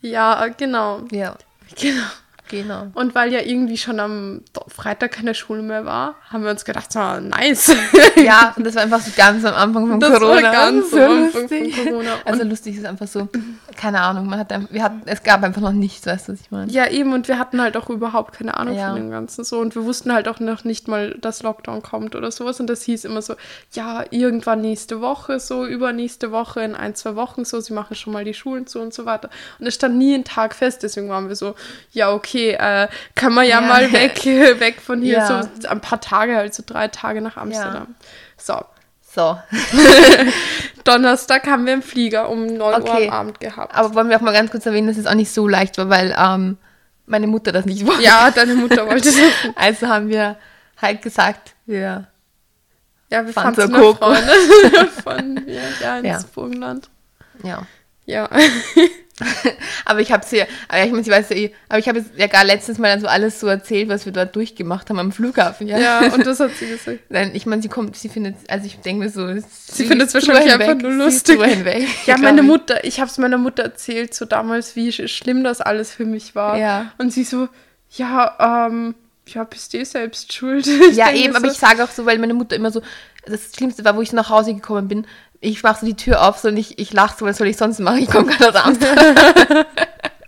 [0.00, 1.02] Ja, genau.
[1.10, 1.36] Ja,
[1.80, 2.02] Genau.
[2.48, 2.86] Genau.
[2.94, 6.92] Und weil ja irgendwie schon am Freitag keine Schule mehr war, haben wir uns gedacht,
[6.92, 7.72] so, nice.
[8.16, 10.52] Ja, und das war einfach so ganz am Anfang von Das war Corona.
[10.52, 11.76] ganz so am Anfang lustig.
[11.76, 12.10] von Corona.
[12.24, 13.28] Also Und- lustig ist einfach so,
[13.76, 16.50] keine Ahnung, man hat wir hatten, es gab einfach noch nichts, weißt du, was ich
[16.50, 16.70] meine?
[16.72, 18.88] Ja, eben, und wir hatten halt auch überhaupt keine Ahnung Ja.
[18.88, 19.58] von dem Ganzen so.
[19.58, 22.60] Und wir wussten halt auch noch nicht mal, dass Lockdown kommt oder sowas.
[22.60, 23.34] Und das hieß immer so,
[23.72, 28.12] ja, irgendwann nächste Woche, so übernächste Woche, in ein, zwei Wochen so, sie machen schon
[28.12, 29.28] mal die Schulen zu und so weiter.
[29.58, 31.54] Und es stand nie ein Tag fest, deswegen waren wir so,
[31.92, 33.66] ja, okay, äh, kann man ja, Ja.
[33.66, 35.48] mal weg, weg von hier, Ja.
[35.60, 37.94] so ein paar Tage, halt so drei Tage nach Amsterdam.
[38.36, 38.60] So,
[39.14, 39.38] So,
[40.84, 43.08] Donnerstag haben wir einen Flieger um 9 Uhr Okay.
[43.08, 43.74] am Abend gehabt.
[43.74, 45.88] aber wollen wir auch mal ganz kurz erwähnen, dass es auch nicht so leicht war,
[45.88, 46.58] weil ähm,
[47.06, 48.02] meine Mutter das nicht wollte.
[48.02, 49.16] Ja, deine Mutter wollte das.
[49.56, 50.36] Also haben wir
[50.80, 52.08] halt gesagt, wir
[53.10, 54.14] Ja, wir Fahren fahren zu zur Coco.
[54.14, 56.28] Freundin von mir, ja, ins Ja.
[56.34, 56.88] Burgenland.
[57.42, 57.62] ja.
[58.06, 58.28] Ja.
[59.84, 62.10] Aber ich habe sie, aber ich meine, sie weiß ja eh, aber ich habe jetzt
[62.16, 65.12] ja gar letztes Mal dann so alles so erzählt, was wir dort durchgemacht haben am
[65.12, 65.78] Flughafen, ja.
[65.78, 66.98] ja, und das hat sie gesagt.
[67.10, 70.14] Nein, ich meine, sie kommt, sie findet, also ich denke mir so, Sie findet es
[70.14, 71.42] wahrscheinlich drüber einfach nur sie lustig.
[71.44, 72.46] hinweg, Ja, meine ich.
[72.46, 76.06] Mutter, ich habe es meiner Mutter erzählt, so damals, wie sch- schlimm das alles für
[76.06, 76.56] mich war.
[76.58, 76.90] Ja.
[76.98, 77.48] Und sie so,
[77.90, 78.94] ja, ähm,
[79.28, 80.66] ja, bist du selbst schuld.
[80.66, 82.82] Ich Ja, eben, aber so, ich sage auch so, weil meine Mutter immer so,
[83.26, 85.06] das Schlimmste war, wo ich nach Hause gekommen bin,
[85.40, 87.56] ich mache so die Tür auf so und ich, ich lache so, was soll ich
[87.56, 87.98] sonst machen?
[87.98, 89.14] Ich komme gerade aus Amsterdam.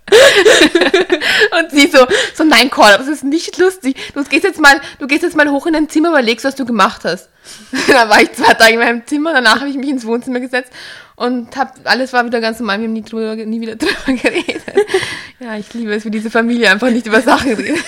[1.59, 3.97] und sie so, so nein, Cora, das ist nicht lustig.
[4.13, 6.65] Du gehst jetzt mal, du gehst jetzt mal hoch in dein Zimmer, überlegst, was du
[6.65, 7.29] gemacht hast.
[7.87, 10.71] dann war ich zwei Tage in meinem Zimmer, danach habe ich mich ins Wohnzimmer gesetzt
[11.15, 14.63] und hab, alles war wieder ganz normal, wir haben nie, drüber, nie wieder drüber geredet.
[15.39, 17.83] ja, ich liebe es, wie diese Familie einfach nicht über Sachen redet.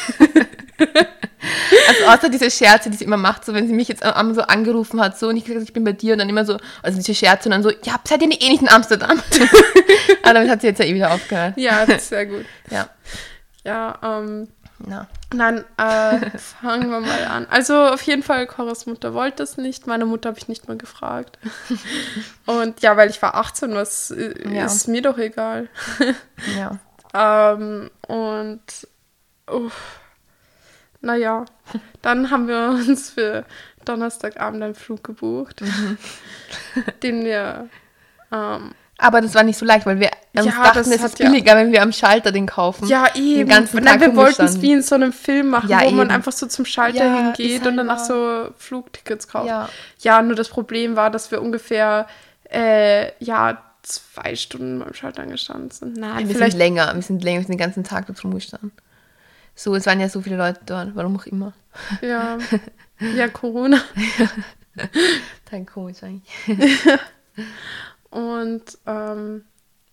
[1.87, 4.41] Also außer diese Scherze, die sie immer macht, so wenn sie mich jetzt einmal so
[4.41, 6.97] angerufen hat, so und ich gesagt, ich bin bei dir und dann immer so, also
[6.97, 9.21] diese Scherze und dann so, ja, seid ihr nicht eh nicht in Amsterdam?
[10.23, 11.53] Aber damit hat sie jetzt ja eh wieder aufgehört.
[11.57, 12.45] Ja, das ist sehr gut.
[12.69, 12.89] Ja.
[13.65, 14.47] Ja, ähm,
[14.89, 15.07] ja.
[15.33, 17.45] Nein, äh, fangen wir mal an.
[17.51, 19.85] Also auf jeden Fall, Coras Mutter wollte es nicht.
[19.85, 21.37] Meine Mutter habe ich nicht mal gefragt.
[22.45, 24.65] Und ja, weil ich war 18, was äh, Ja.
[24.65, 25.67] ist mir doch egal.
[26.57, 26.77] Ja.
[27.11, 28.61] Ähm, und
[29.51, 29.98] uff,
[31.01, 31.45] naja,
[32.01, 33.45] dann haben wir uns für
[33.85, 35.97] Donnerstagabend einen Flug gebucht, Mhm.
[37.03, 37.67] den wir
[38.31, 41.19] ähm, Aber das war nicht so leicht, weil wir uns Ja, dachten, das es ist
[41.19, 42.87] ja- billiger, wenn wir am Schalter den kaufen.
[42.89, 43.49] Ja, eben.
[43.49, 46.07] ganzen Nein, Tag wir wollten es wie in so einem Film machen, Ja, wo man
[46.07, 46.11] eben.
[46.15, 49.47] einfach so zum Schalter Ja, hingeht ist halt und danach so Flugtickets kauft.
[49.47, 49.69] Ja.
[49.99, 52.07] ja, nur das Problem war, dass wir ungefähr
[52.51, 55.97] äh, ja, zwei Stunden beim Schalter angestanden sind.
[55.97, 58.71] Nein, wir vielleicht sind länger, wir sind länger, wir sind den ganzen Tag dort rumgestanden.
[59.61, 61.51] So, es waren ja so viele Leute dort, warum auch immer.
[62.01, 62.37] ja.
[63.17, 63.81] ja, Corona.
[65.43, 66.31] Total komisch eigentlich.
[68.09, 69.43] Und ähm,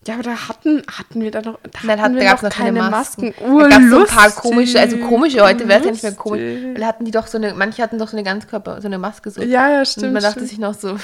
[0.07, 2.51] ja, aber da hatten, hatten wir da noch, da Nein, hatten hat- wir noch noch
[2.51, 3.35] keine Masken.
[3.37, 3.59] Masken.
[3.59, 6.13] Da gab so ein paar lustig, komische, also komische, heute wäre es ja nicht mehr
[6.15, 6.41] komisch.
[6.41, 9.33] Weil hatten die doch so eine, manche hatten doch so eine Ganzkörper, so eine Maske
[9.33, 9.43] so.
[9.43, 10.13] Ja, ja, Und stimmt.
[10.13, 10.49] man dachte stimmt.
[10.49, 10.97] sich noch so,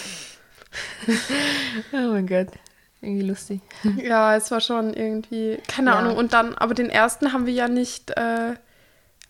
[1.92, 2.46] oh mein Gott,
[3.02, 3.60] irgendwie lustig.
[4.02, 5.98] Ja, es war schon irgendwie, keine Ja.
[5.98, 6.16] Ahnung.
[6.16, 8.54] Und dann, aber den ersten haben wir ja nicht, äh,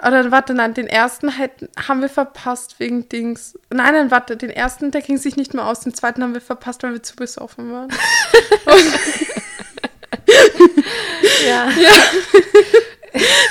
[0.04, 3.58] oder warte, nein, den ersten hätten, haben wir verpasst wegen Dings.
[3.70, 5.80] Nein, nein, warte, den ersten, der ging sich nicht mehr aus.
[5.80, 7.88] Den zweiten haben wir verpasst, weil wir zu besoffen waren.
[11.46, 11.68] Ja.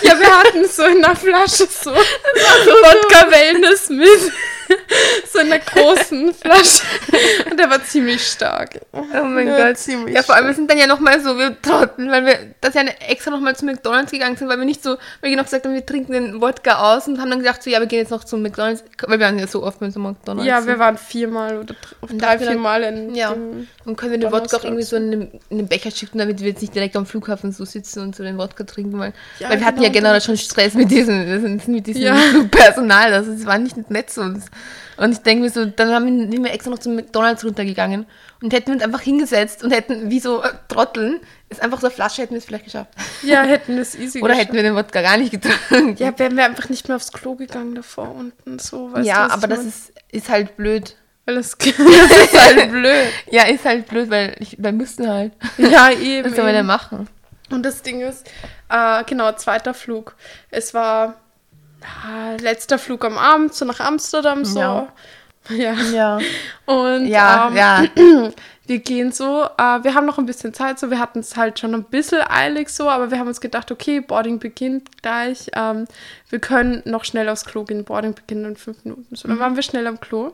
[0.01, 4.31] ja, wir hatten so in einer Flasche so Wodka Wellness mit.
[5.31, 6.83] so in einer großen Flasche.
[7.49, 8.79] Und der war ziemlich stark.
[8.93, 9.77] Oh mein Ja, Gott.
[9.77, 12.73] ziemlich Ja, vor allem, wir sind dann ja nochmal so, wir trotten, weil wir das
[12.73, 15.65] ja extra nochmal zu McDonalds gegangen sind, weil wir nicht so, weil wir noch gesagt
[15.65, 18.11] haben, wir trinken den Wodka aus und haben dann gesagt, so, ja, wir gehen jetzt
[18.11, 20.47] noch zum McDonalds, weil wir waren ja so oft mit so McDonalds.
[20.47, 21.75] Ja, wir waren viermal oder
[22.17, 23.35] drei, dann- viermal in Ja.
[23.83, 26.39] Und können wir den Wodka auch irgendwie so in einem, in einem Becher schicken, damit
[26.39, 29.49] wir jetzt nicht direkt am Flughafen so sitzen und so den Wodka trinken, weil, Ja,
[29.49, 32.15] weil wir hatten genau, ja generell schon Stress mit diesem, mit diesem Ja.
[32.51, 34.45] Personal, also es war nicht nett zu uns.
[34.97, 38.05] Und ich denke mir so, dann haben wir, sind wir extra noch zum McDonalds runtergegangen
[38.41, 41.19] und hätten uns einfach hingesetzt und hätten, wie so äh, Trotteln,
[41.49, 42.91] ist einfach so eine Flasche, hätten wir es vielleicht geschafft.
[43.23, 44.47] Ja, hätten es easy Oder geschafft.
[44.47, 45.95] hätten wir den Wodka gar nicht getrunken.
[45.97, 49.33] Ja, wären wir einfach nicht mehr aufs Klo gegangen davor unten so, weißt ja du,
[49.33, 50.95] aber das ist, ist halt blöd.
[51.25, 53.07] Weil das, das ist halt blöd.
[53.31, 55.33] Ja, ist halt blöd, weil ich, wir müssen halt.
[55.57, 56.29] Ja, eben.
[56.29, 57.07] Was soll man denn machen?
[57.49, 58.27] Und das Ding ist,
[58.69, 60.15] äh, genau, zweiter Flug.
[60.49, 61.15] Es war
[61.83, 64.59] ah, letzter Flug am Abend, so nach Amsterdam, so.
[64.59, 64.87] Ja.
[65.49, 65.73] Ja.
[65.73, 66.19] Ja.
[66.67, 67.83] Und Ja, ähm, ja.
[68.67, 71.57] wir gehen so, äh, wir haben noch ein bisschen Zeit, so, wir hatten es halt
[71.57, 75.87] schon ein bisschen eilig so, aber wir haben uns gedacht, okay, Boarding beginnt gleich, ähm,
[76.29, 79.15] wir können noch schnell aufs Klo gehen, Boarding beginnt in fünf Minuten.
[79.15, 80.33] So, dann waren wir schnell am Klo.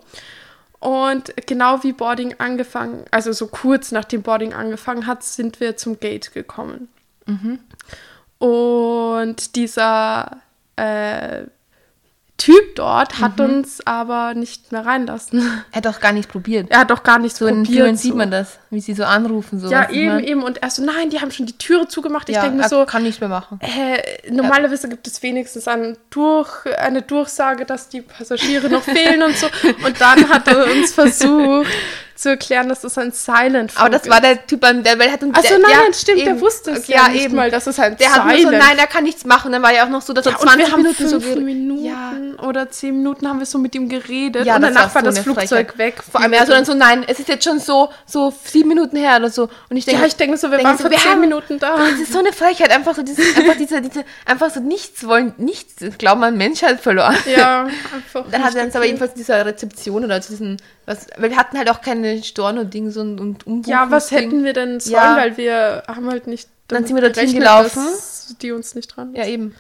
[0.79, 6.01] Und genau wie Boarding angefangen, also so kurz nachdem Boarding angefangen hat, sind wir zum
[6.01, 6.89] Gate gekommen.
[8.39, 10.41] Und dieser
[10.77, 11.43] äh,
[12.37, 15.41] Typ dort hat uns aber nicht mehr reinlassen.
[15.71, 16.69] Er hat auch gar nicht probiert.
[16.69, 17.75] Er hat doch gar nichts So in probiert.
[17.81, 18.01] Filmen so.
[18.03, 19.59] sieht man das, wie sie so anrufen.
[19.59, 20.43] So, Ja, du, eben, eben.
[20.43, 22.29] Und er so, nein, die haben schon die Türe zugemacht.
[22.29, 23.59] Ich Ja, denke mir so, kann nichts mehr machen.
[23.61, 29.35] äh, normalerweise gibt es wenigstens einen Durch, eine Durchsage, dass die Passagiere noch fehlen und
[29.35, 29.47] so.
[29.83, 31.71] Und dann hat er uns versucht
[32.17, 35.23] zu erklären, dass das ein Silent Aber das war der Typ, der, weil er hat
[35.23, 35.35] uns.
[35.35, 36.41] Also der, nein, ja, nein, stimmt, der eben.
[36.41, 38.77] wusste es Okay, ja, nicht mal, dass es ein Der hat nur so, Silent nein,
[38.79, 39.51] er kann nichts machen.
[39.51, 41.19] Dann war ja auch noch so, dass er Ja, und 20 wir haben Minuten so
[41.19, 42.13] fünf Minuten Ja.
[42.47, 45.19] oder zehn Minuten haben wir so mit ihm geredet Ja, und danach war so das
[45.19, 45.77] Flugzeug Frechheit.
[45.77, 46.03] weg.
[46.11, 49.17] Vor allem, also dann so, nein, es ist jetzt schon so, so sieben Minuten her
[49.17, 49.49] oder so.
[49.69, 51.21] Und ich denke, ja, ich denke so, wir denke waren so, vor wir zehn haben-
[51.21, 51.77] Minuten da.
[51.77, 55.33] Das ist so eine Frechheit, einfach so dieses, einfach diese, diese, einfach so nichts wollen,
[55.37, 57.15] nichts, Glauben an Menschheit verloren.
[57.35, 57.63] Ja,
[57.95, 58.25] einfach.
[58.31, 61.57] Dann hat er uns aber jedenfalls dieser Rezeption oder zu diesen, was, weil wir hatten
[61.57, 63.71] halt auch keine Storno-Dings und, und Umbuchungsding.
[63.71, 65.17] Ja, was hätten wir denn sollen, Ja.
[65.17, 66.49] weil wir haben halt nicht.
[66.69, 67.85] Dann sind wir dorthin gerechnet, gelaufen.
[68.41, 69.13] Die uns nicht dran.
[69.13, 69.53] Ja, eben.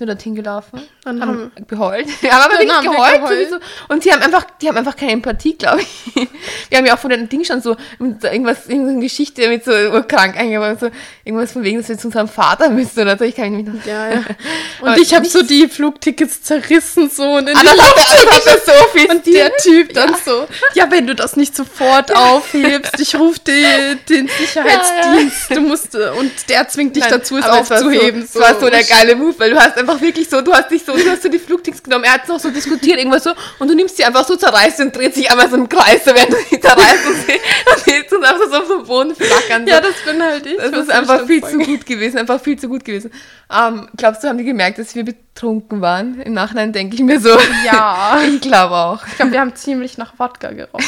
[0.00, 2.06] Sind wir dorthin gelaufen, Dann haben geheult.
[2.22, 3.20] Wir haben aber wirklich haben geheult.
[3.20, 3.62] geheult.
[3.88, 6.26] Und die haben einfach, die haben einfach keine Empathie, glaube ich.
[6.70, 10.38] Wir haben ja auch von dem Ding schon so irgendwas, irgendeine Geschichte mit so urkrank
[10.38, 10.80] eingebaut.
[10.80, 10.90] So
[11.22, 13.24] irgendwas von wegen, dass wir zu unserem Vater müssen oder so.
[13.24, 13.84] Ich kann mich nicht.
[13.84, 14.22] Ja, ja.
[14.80, 17.98] Und ich habe so die Flugtickets zerrissen so und in Ah, die das hat, Luft
[17.98, 21.54] das hat er so viel Und der Typ dann so, ja, wenn du das nicht
[21.54, 27.12] sofort aufhebst, ich rufe die, den Sicherheitsdienst, du musst, äh, und der zwingt dich Nein,
[27.12, 28.26] dazu, es aufzuheben.
[28.26, 30.70] So, Das war so der geile Move, weil du hast einfach wirklich so, du hast
[30.70, 33.32] dich so, du hast so die Flugtickets genommen, er hat noch so diskutiert, irgendwas so,
[33.58, 36.14] und du nimmst sie einfach so zerreißt und dreht sich einmal so im Kreis, so
[36.14, 37.40] während du sie zerreißt und sie,
[38.20, 39.66] und einfach so auf dem Boden flackern.
[39.66, 39.72] So.
[39.72, 40.56] Ja, das bin halt ich.
[40.56, 43.10] das ist einfach viel zu gut gewesen, einfach viel zu gut gewesen.
[43.52, 46.20] Ähm, glaubst du, haben die gemerkt, dass wir betrunken waren?
[46.20, 47.36] Im Nachhinein denke ich mir so.
[47.64, 48.18] Ja.
[48.30, 49.06] Ich glaube auch.
[49.06, 50.84] Ich glaube, wir haben ziemlich nach Wodka gerochen.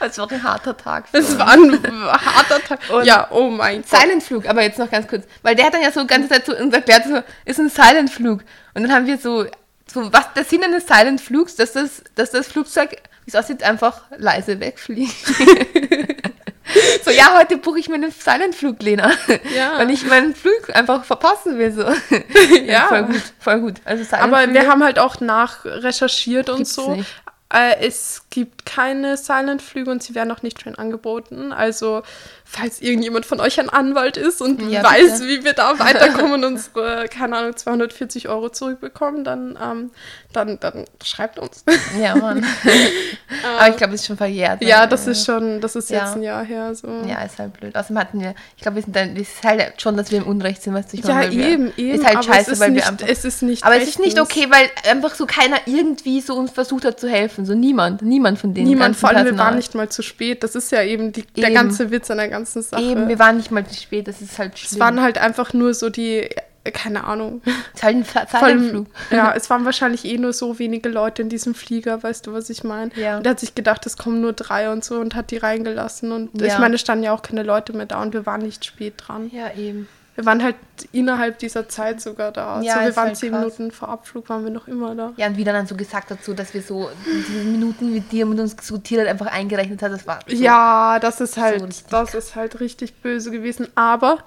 [0.00, 1.04] Es war ein harter Tag.
[1.12, 2.80] Es war ein harter Tag.
[2.90, 4.00] Und ja, oh mein Gott.
[4.00, 5.24] Silent-Flug, aber jetzt noch ganz kurz.
[5.42, 7.70] Weil der hat dann ja so die ganze Zeit so uns erklärt, so, ist ein
[7.82, 8.40] Silent-Flug.
[8.74, 9.46] Und dann haben wir so,
[9.92, 12.90] so was, der Sinn eines Silent-Flugs, dass das, dass das Flugzeug,
[13.24, 15.14] wie es aussieht, einfach leise wegfliegt.
[17.04, 19.12] so, ja, heute buche ich mir einen Silent-Flug, Lena.
[19.54, 19.78] Ja.
[19.78, 21.84] Weil ich meinen Flug einfach verpassen will, so.
[22.64, 22.86] Ja.
[22.88, 23.74] Voll gut, voll gut.
[23.84, 26.94] Also Aber Silent-Flüge wir haben halt auch nachrecherchiert und so.
[26.96, 27.10] nicht.
[27.52, 31.52] Äh, es gibt keine Silent-Flüge und sie werden auch nicht schon angeboten.
[31.52, 32.02] Also,
[32.44, 35.28] falls irgendjemand von euch ein Anwalt ist und Ja, weiß, bitte.
[35.28, 39.90] wie wir da weiterkommen und unsere, keine Ahnung, 240 Euro zurückbekommen, dann, ähm,
[40.32, 41.64] dann, dann schreibt uns.
[42.00, 42.44] Ja, Mann.
[43.58, 44.60] Aber ich glaube, es ist schon verjährt.
[44.60, 44.68] ne?
[44.68, 46.04] ja, das ist schon, das ist Ja.
[46.04, 46.74] jetzt ein Jahr her.
[46.74, 46.88] So.
[47.06, 47.74] Ja, ist halt blöd.
[47.76, 50.26] Außerdem hatten wir, ich glaube, wir sind dann, es ist halt schon, dass wir im
[50.26, 51.94] Unrecht sind, weißt du, ich Ja, meine, weil wir- eben, eben.
[52.00, 53.08] Ist halt scheiße, es ist weil nicht, wir einfach.
[53.08, 54.30] Es ist nicht aber es ist nicht rechtens.
[54.38, 57.41] okay, weil einfach so keiner irgendwie so uns versucht hat zu helfen.
[57.46, 58.68] So niemand, niemand von denen.
[58.68, 59.46] Niemand, vor allem, wir Personal.
[59.46, 60.42] waren nicht mal zu spät.
[60.42, 61.54] Das ist ja eben die, der Eben.
[61.54, 62.82] ganze Witz an der ganzen Sache.
[62.82, 64.80] Eben, wir waren nicht mal zu spät, das ist halt es schlimm.
[64.80, 66.28] waren halt einfach nur so die,
[66.64, 67.42] keine Ahnung.
[67.74, 67.96] es ist halt
[68.34, 68.86] ein Silentflug.
[69.10, 72.50] ja, es waren wahrscheinlich eh nur so wenige Leute in diesem Flieger, weißt du, was
[72.50, 72.90] ich meine?
[72.94, 73.18] Ja.
[73.18, 76.12] Und er hat sich gedacht, es kommen nur drei und so und hat die reingelassen.
[76.12, 76.58] Und ich Ja.
[76.60, 79.30] meine, es standen ja auch keine Leute mehr da und wir waren nicht spät dran.
[79.32, 79.88] Ja, eben.
[80.14, 80.56] Wir waren halt
[80.92, 82.60] innerhalb dieser Zeit sogar da.
[82.60, 83.40] Ja, also wir waren halt zehn krass.
[83.40, 85.12] Minuten vor Abflug, waren wir noch immer da.
[85.16, 88.12] Ja, und wie er dann so gesagt hat, so, dass wir so diese Minuten mit
[88.12, 90.36] dir mit uns diskutiert hat, einfach eingerechnet hat, das war so.
[90.36, 93.68] Ja, das ist halt, richtig das ist halt richtig böse gewesen.
[93.74, 94.18] Aber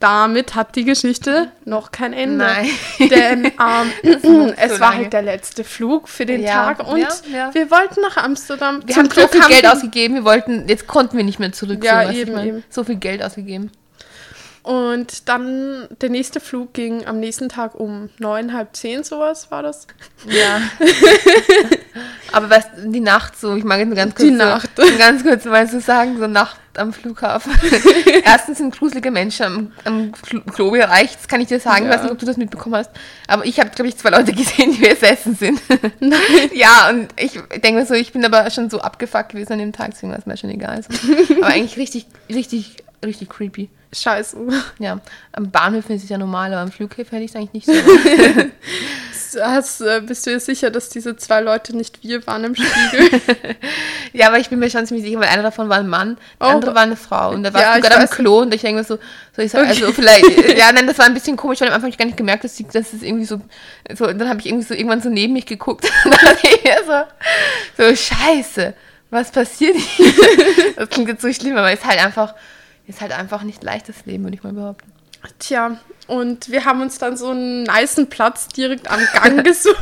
[0.00, 2.44] damit hat die Geschichte noch kein Ende.
[2.44, 2.68] Nein.
[3.10, 3.52] Denn ähm,
[4.02, 4.30] es so
[4.80, 4.96] war lange.
[4.96, 7.54] halt der letzte Flug für den Ja, Tag und ja, ja.
[7.54, 8.82] wir wollten nach Amsterdam.
[8.84, 11.38] Wir Zum haben so Glück viel haben Geld ausgegeben, wir wollten, jetzt konnten wir nicht
[11.38, 11.82] mehr zurück.
[11.82, 12.64] Ja, so, eben, eben.
[12.68, 13.70] So viel Geld ausgegeben.
[14.66, 19.62] Und dann der nächste Flug ging am nächsten Tag um neun, halb zehn, sowas war
[19.62, 19.86] das.
[20.26, 20.60] Ja.
[22.32, 24.70] Aber weißt du, die Nacht so, ich mag jetzt nur ganz kurz, Die so, Nacht.
[24.98, 27.52] ganz kurz mal so sagen, so Nacht am Flughafen.
[28.24, 31.94] Erstens sind gruselige Menschen am, am Klo- Klobereich, das kann ich dir sagen, ich Ja.
[31.94, 32.90] weiß nicht, ob du das mitbekommen hast.
[33.28, 35.60] Aber ich habe, glaube ich, zwei Leute gesehen, die besessen sind.
[36.00, 36.18] Nein.
[36.52, 39.72] Ja, und ich denke mir so, ich bin aber schon so abgefuckt gewesen an dem
[39.72, 40.82] Tag, deswegen war es mir schon egal.
[40.82, 41.36] So.
[41.36, 43.70] Aber eigentlich richtig, richtig, richtig creepy.
[43.92, 44.36] Scheiße.
[44.78, 45.00] Ja,
[45.32, 47.72] am Bahnhof ist es ja normal, aber am Flughäfen hätte ich es eigentlich nicht so.
[49.42, 53.20] Hast, äh, bist du dir sicher, dass diese zwei Leute nicht wir waren im Spiegel?
[54.12, 56.46] Ja, aber ich bin mir schon ziemlich sicher, weil einer davon war ein Mann, der
[56.46, 56.50] Oh.
[56.52, 57.32] andere war eine Frau.
[57.32, 58.08] Und da war Ja, ich sogar am.
[58.08, 58.98] Klo und ich denke mir so,
[59.34, 59.68] so ich sag, Okay.
[59.82, 62.16] also vielleicht, ja, nein, das war ein bisschen komisch, weil am Anfang ich gar nicht
[62.16, 63.42] gemerkt, dass, die, dass es irgendwie so,
[63.94, 66.70] so dann habe ich irgendwie so irgendwann so neben mich geguckt und dann ich
[67.76, 68.72] so, so scheiße,
[69.10, 70.12] was passiert hier?
[70.76, 72.34] Das klingt jetzt so schlimm, aber ist halt einfach,
[72.86, 74.92] ist halt einfach nicht leicht, das Leben, würde ich mal behaupten.
[75.38, 79.76] Tja, und wir haben uns dann so einen nicen Platz direkt am Gang gesucht.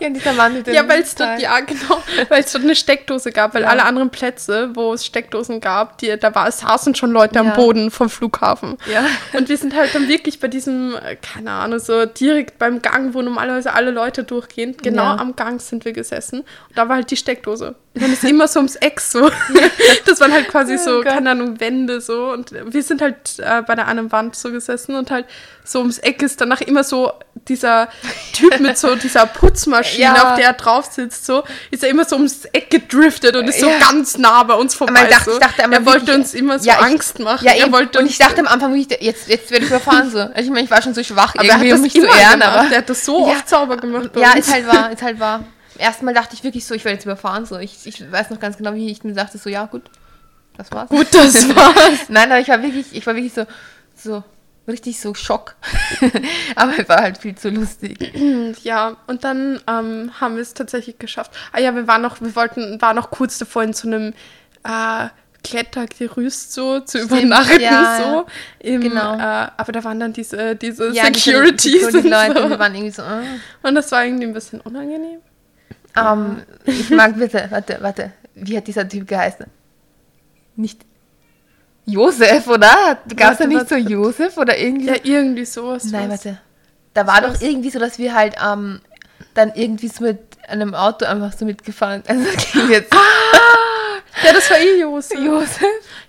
[0.00, 2.74] Ja, dieser Mann mit dem Ja, weil es dort, ja, genau, weil es dort eine
[2.74, 3.68] Steckdose gab, weil Ja.
[3.68, 7.54] alle anderen Plätze, wo es Steckdosen gab, die, da war, saßen schon Leute am Ja.
[7.54, 8.76] Boden vom Flughafen.
[8.92, 9.04] Ja.
[9.38, 13.14] Und wir sind halt dann wirklich bei diesem, äh, keine Ahnung, so direkt beim Gang,
[13.14, 14.76] wo normalerweise alle Leute durchgehen.
[14.82, 15.16] Genau Ja.
[15.16, 16.40] am Gang sind wir gesessen.
[16.40, 17.76] Und da war halt die Steckdose.
[17.94, 19.30] Und dann ist immer so ums Eck so.
[20.06, 21.06] Das waren halt quasi Oh so, Gott.
[21.12, 22.30] keine Ahnung, Wände so.
[22.32, 25.26] Und wir sind halt äh, bei der einen Wand so gesessen und halt
[25.64, 27.12] so ums Eck ist danach immer so
[27.48, 27.88] dieser
[28.32, 30.30] Typ mit so dieser Putzmaschine, Ja.
[30.30, 33.58] auf der er drauf sitzt, so, ist er immer so ums Eck gedriftet und ist
[33.60, 33.78] so Ja.
[33.80, 35.08] ganz nah bei uns vorbei.
[35.08, 35.32] ich dachte- so.
[35.32, 37.44] ich dachte er wollte wirklich- uns immer so Ja, ich- Angst machen.
[37.44, 40.20] Ja, er wollte und ich dachte am Anfang, jetzt, jetzt werde ich überfahren so.
[40.20, 41.92] Also ich meine, ich war schon so schwach Aber er hat irgendwie, das um mich
[41.94, 42.58] zu ehren, gemacht.
[42.58, 44.10] aber er hat das so oft sauber gemacht.
[44.16, 45.42] Ja, ist halt wahr, ist halt wahr.
[45.78, 47.44] Erstmal dachte ich wirklich so, ich werde jetzt überfahren.
[47.44, 47.58] So.
[47.58, 49.82] Ich, ich weiß noch ganz genau, wie ich mir dachte, so, ja, gut,
[50.56, 50.88] das war's.
[50.88, 51.74] Gut, das war's.
[52.08, 53.44] Nein, aber ich war wirklich, ich war wirklich so,
[53.94, 54.24] so,
[54.68, 55.56] richtig so Schock.
[56.56, 58.12] aber es war halt viel zu lustig.
[58.62, 61.32] Ja, und dann ähm, haben wir es tatsächlich geschafft.
[61.52, 64.14] Ah ja, wir waren noch, wir wollten, waren noch kurz davor in so einem
[64.64, 65.08] äh,
[65.44, 68.26] Klettergerüst so zu Stimmt, übernachten ja, so.
[68.58, 69.14] Im, Genau.
[69.14, 72.58] Äh, aber da waren dann diese, diese Ja, Securities Security-Leute, und die so.
[72.58, 73.22] waren irgendwie so, äh.
[73.62, 75.20] Und das war irgendwie ein bisschen unangenehm.
[75.96, 78.12] Ähm, ich mag bitte, warte, warte.
[78.34, 79.46] Wie hat dieser Typ geheißen?
[80.56, 80.84] Nicht
[81.86, 82.98] Josef, oder?
[83.16, 83.88] Gab es da nicht warte, so.
[83.88, 84.88] Josef oder irgendwie?
[84.88, 85.84] Ja, irgendwie sowas.
[85.84, 86.24] Nein, was.
[86.24, 86.38] warte.
[86.94, 88.80] Da war doch irgendwie so, dass wir halt ähm,
[89.34, 90.18] dann irgendwie so mit
[90.48, 92.02] einem Auto einfach so mitgefahren.
[92.08, 92.92] Also klingt jetzt
[94.24, 95.18] Ja, das war eh Josef.
[95.20, 95.62] Josef.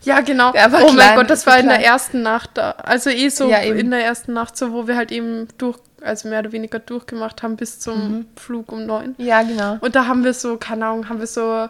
[0.03, 0.49] Ja, genau.
[0.51, 1.91] Oh mein klein, Gott, das war in der klein.
[1.91, 2.71] ersten Nacht da.
[2.71, 6.29] Also eh so Ja, in der ersten Nacht, so wo wir halt eben durch, also
[6.29, 8.25] mehr oder weniger durchgemacht haben bis zum Mhm.
[8.37, 9.13] Flug um neun.
[9.17, 9.77] Ja, genau.
[9.81, 11.67] Und da haben wir so, keine Ahnung, haben wir so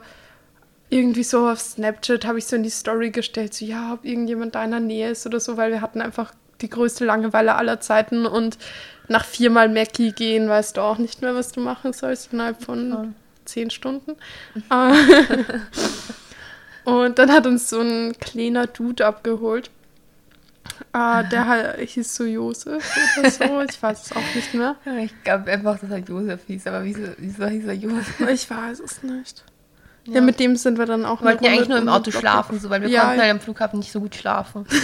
[0.89, 4.56] irgendwie so auf Snapchat habe ich so in die Story gestellt, so ja, ob irgendjemand
[4.56, 7.80] da in der Nähe ist oder so, weil wir hatten einfach die größte Langeweile aller
[7.82, 8.58] Zeiten und
[9.10, 12.89] nach viermal Mackie gehen weißt du auch nicht mehr, was du machen sollst innerhalb von
[12.89, 13.06] Ja.
[13.45, 14.15] zehn Stunden.
[14.69, 14.93] Äh,
[16.89, 19.69] und dann hat uns so ein kleiner Dude abgeholt.
[20.93, 22.84] Äh, der hieß so Josef
[23.19, 24.76] oder so, ich weiß es auch nicht mehr.
[25.04, 28.19] Ich glaube einfach, dass er Josef hieß, aber wieso, wieso hieß er Josef?
[28.30, 29.43] Ich weiß es nicht.
[30.08, 32.60] Ja, mit dem sind wir dann auch Wir wollten ja eigentlich nur im Auto schlafen,
[32.60, 34.65] so, weil wir Ja, konnten halt am Flughafen nicht so gut schlafen.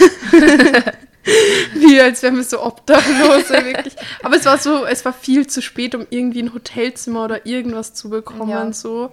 [1.74, 3.96] Wie als wären wir so Obdachlose, wirklich.
[4.22, 7.94] Aber es war so, es war viel zu spät, um irgendwie ein Hotelzimmer oder irgendwas
[7.94, 8.72] zu bekommen, Ja.
[8.72, 9.10] so.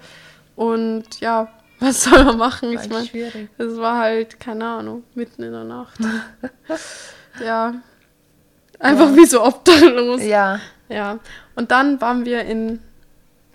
[0.57, 1.47] Und ja,
[1.79, 2.75] was soll man machen?
[2.75, 3.49] War Ich meine, schwierig.
[3.57, 5.97] es war halt, keine Ahnung, mitten in der Nacht.
[7.43, 7.75] ja.
[8.79, 9.15] Einfach Ja.
[9.15, 10.21] wie so obdachlos.
[10.23, 10.59] Ja.
[10.89, 11.19] Ja.
[11.55, 12.79] Und dann waren wir in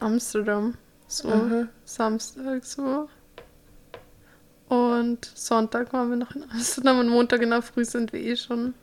[0.01, 0.75] Amsterdam.
[1.17, 1.69] So Mhm.
[1.85, 3.09] Samstag so.
[4.69, 8.37] Und Sonntag waren wir noch in Amsterdam und Montag in der Früh sind wir eh
[8.37, 8.75] schon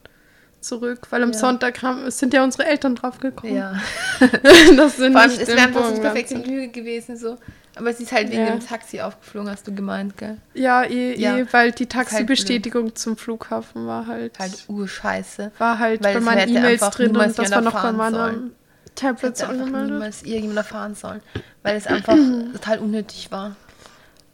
[0.62, 1.38] zurück, weil am Ja.
[1.38, 3.56] Sonntag haben, sind ja unsere Eltern draufgekommen.
[3.58, 3.74] Ja.
[4.78, 6.48] das sind Vor allem, nicht es wäre einfach Burgenland perfekte sind.
[6.48, 7.38] Lüge gewesen, so.
[7.76, 8.52] Aber es ist halt wegen Ja.
[8.56, 10.38] dem Taxi aufgeflogen, hast du gemeint, gell?
[10.54, 11.38] Ja, eh, Ja.
[11.38, 15.52] eh, weil die halt Taxibestätigung zum Flughafen war halt, Halt urscheiße.
[15.58, 18.54] war halt weil bei meinen E-Mails drin und das war noch bei meinem
[19.00, 19.16] sollen.
[19.16, 19.92] Tablet so Hätte einfach angemeldet.
[19.92, 21.22] niemals irgendjemand erfahren sollen.
[21.62, 22.16] Weil es einfach
[22.54, 23.56] total unnötig war.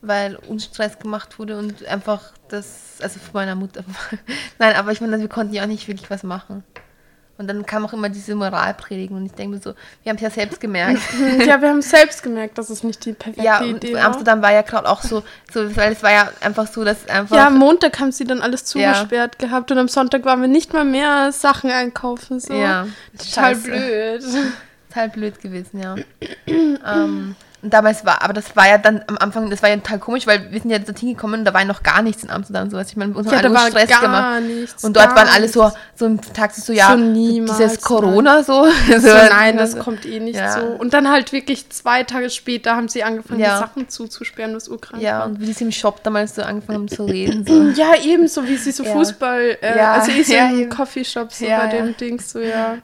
[0.02, 3.84] Weil uns Stress gemacht wurde und einfach das, also von meiner Mutter.
[4.60, 6.64] Nein, aber ich meine, wir konnten ja auch nicht wirklich was machen.
[7.40, 9.74] Und dann kam auch immer diese Moralpredigen und ich denke mir so,
[10.04, 11.00] wir haben es ja selbst gemerkt.
[11.40, 14.04] ja, wir haben selbst gemerkt, dass es nicht die perfekte ja, und Idee war.
[14.04, 15.24] Amsterdam war ja gerade auch so,
[15.54, 17.38] so, weil es war ja einfach so, dass einfach.
[17.38, 18.94] Ja, am Montag haben sie dann alles Ja.
[18.94, 22.42] zugesperrt gehabt und am Sonntag waren wir nicht mal mehr Sachen einkaufen.
[22.42, 22.54] So.
[22.54, 23.62] Ja, total scheiße.
[23.62, 24.24] blöd.
[24.90, 25.96] Total blöd gewesen, ja.
[26.46, 30.00] ähm, und damals war, aber das war ja dann am Anfang, das war ja total
[30.00, 32.30] komisch, weil wir sind ja dorthin gekommen und da war ja noch gar nichts in
[32.30, 32.70] Amsterdam.
[32.70, 34.42] So, also ich meine, uns Ja, haben alle Stress gar gemacht.
[34.44, 34.84] nichts.
[34.84, 38.66] Und dort waren alle so, so im Taxi so, ja, So dieses Corona so.
[38.66, 40.54] so, So, nein, das kommt eh nicht Ja.
[40.60, 40.66] so.
[40.68, 43.56] Und dann halt wirklich zwei Tage später haben sie angefangen, Ja.
[43.56, 45.26] die Sachen zuzusperren, was urkrank Ja, war.
[45.26, 47.46] und wie sie im Shop damals so angefangen haben zu reden.
[47.46, 47.82] So.
[47.82, 48.84] Ja, ebenso wie sie so.
[48.86, 50.70] Fußball, äh, Ja, also ich so ja, im.
[50.70, 51.82] Coffeeshop so Ja, bei ja.
[51.84, 52.78] dem Ding so, ja.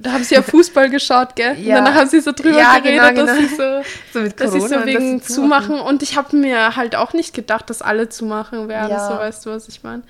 [0.00, 1.58] Da haben sie ja Fußball geschaut, gell?
[1.58, 1.78] Ja.
[1.78, 3.48] Und danach haben sie so drüber Ja, geredet, genau, dass genau.
[3.48, 3.82] sie so,
[4.24, 5.80] So dass sie so wegen sie zumachen.
[5.80, 9.08] Und ich habe mir halt auch nicht gedacht, dass alle zumachen werden, Ja.
[9.08, 10.02] so weißt du, was ich meine.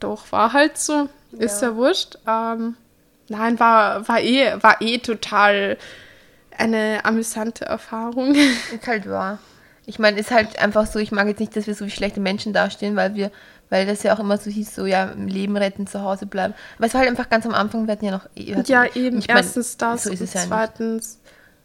[0.00, 1.08] Doch, war halt so.
[1.38, 1.68] Ist Ja.
[1.68, 2.18] ja wurscht.
[2.26, 2.76] Ähm,
[3.28, 5.76] nein, war, war, eh, war eh total
[6.56, 8.34] eine amüsante Erfahrung.
[8.34, 9.38] Ist halt wahr.
[9.88, 12.18] Ich meine, ist halt einfach so, ich mag jetzt nicht, dass wir so wie schlechte
[12.20, 13.30] Menschen dastehen, weil wir,
[13.70, 16.54] weil das ja auch immer so hieß, so ja, im Leben retten, zu Hause bleiben.
[16.78, 18.24] Aber es war halt einfach ganz am Anfang, wir hatten ja noch.
[18.24, 19.18] hatten- Ja, eben.
[19.18, 20.40] ich mein, Erstens das so ist und es ja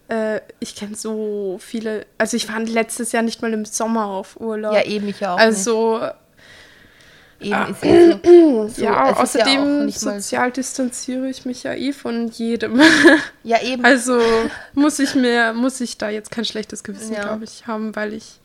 [0.08, 4.38] äh, ich kenne so viele, also ich war letztes Jahr nicht mal im Sommer auf
[4.40, 4.74] Urlaub.
[4.74, 5.38] Ja, eben, ich ja auch.
[5.38, 6.12] also, nicht.
[7.40, 8.68] Eben ist ja so.
[8.68, 12.80] so ja, ja außerdem mal- sozial distanziere ich mich ja eh von jedem.
[13.42, 13.84] Ja, eben.
[13.84, 14.20] also
[14.74, 17.22] muss ich mir, muss ich da jetzt kein schlechtes Gewissen, Ja.
[17.22, 18.38] glaube ich, haben, weil ich,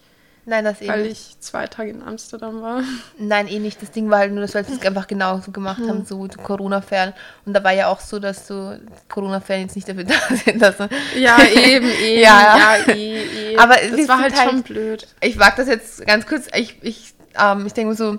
[0.50, 0.90] Nein, das eben.
[0.90, 1.12] weil nicht.
[1.36, 2.82] ich zwei Tage in Amsterdam war.
[3.20, 3.82] Nein, eh nicht.
[3.82, 5.90] Das Ding war halt nur, dass wir es einfach genauso gemacht Hm.
[5.90, 7.14] haben, so Corona-Fern.
[7.46, 8.76] Und da war ja auch so, dass so
[9.10, 10.76] Corona-Fern jetzt nicht dafür da sind, dass
[11.18, 12.22] Ja, eben, eben.
[12.22, 12.58] Ja,
[12.88, 13.58] ja, eh, eh.
[13.58, 15.06] Aber das war halt halt- schon blöd.
[15.22, 16.48] Ich mag das jetzt ganz kurz.
[16.56, 18.18] Ich, ich, ähm, ich denke so,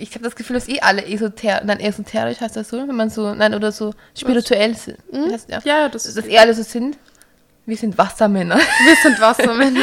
[0.00, 3.10] ich habe das Gefühl, dass eh alle esoter nein, esoterisch heißt das so, wenn man
[3.10, 4.96] so, nein, oder so spirituell sind.
[5.10, 5.36] Hm?
[5.48, 5.60] Ja.
[5.64, 6.96] Ja, das Dass eh alle so sind.
[7.68, 8.56] Wir sind Wassermänner.
[8.56, 9.82] Wir sind Wassermänner.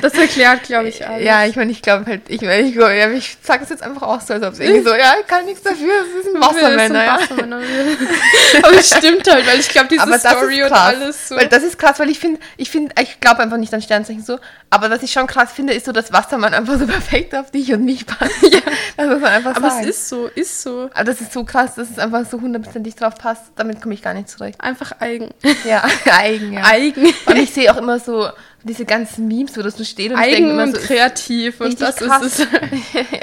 [0.00, 1.24] Das erklärt, glaube ich, alles.
[1.24, 4.02] Ja, ich meine, ich glaube halt, ich meine, ich, ja, ich sage das jetzt einfach
[4.02, 6.78] auch so, als ob es irgendwie so, ja, ich kann nichts dafür, es sind Wassermänner.
[7.00, 7.60] Wir sind Wassermänner.
[7.60, 8.64] wir.
[8.64, 11.36] Aber es stimmt halt, weil ich glaube, diese Aber Story und alles so.
[11.36, 14.24] Weil das ist krass, weil ich finde, ich finde, ich glaube einfach nicht an Sternzeichen
[14.24, 14.40] so.
[14.70, 17.72] Aber was ich schon krass finde, ist so, dass Wassermann einfach so perfekt auf dich
[17.72, 18.32] und mich passt.
[18.42, 18.60] Ja.
[18.96, 19.84] Das muss man einfach Aber sagen.
[19.84, 20.90] es ist so, ist so.
[20.92, 23.42] Aber das ist so krass, dass es einfach so hundertprozentig drauf passt.
[23.54, 24.60] Damit komme ich gar nicht zurecht.
[24.60, 25.30] Einfach eigen.
[25.64, 26.64] Ja, eigen, ja.
[26.64, 27.11] Eigen.
[27.26, 28.28] Und ich sehe auch immer so
[28.64, 31.60] diese ganzen Memes, wo das so steht und ich denke Eigen immer und so, kreativ.
[31.60, 32.22] Und das krass.
[32.22, 32.46] ist es.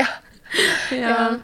[0.91, 1.39] ja, Ja.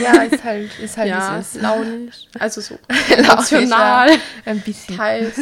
[0.00, 1.62] ja, ist halt, ist halt, Ja, wie es ist.
[1.62, 2.16] launisch.
[2.38, 2.78] Also so.
[3.10, 4.10] Launisch, Emotional.
[4.10, 4.16] ja.
[4.46, 4.96] Ein bisschen.
[4.96, 5.36] Teils.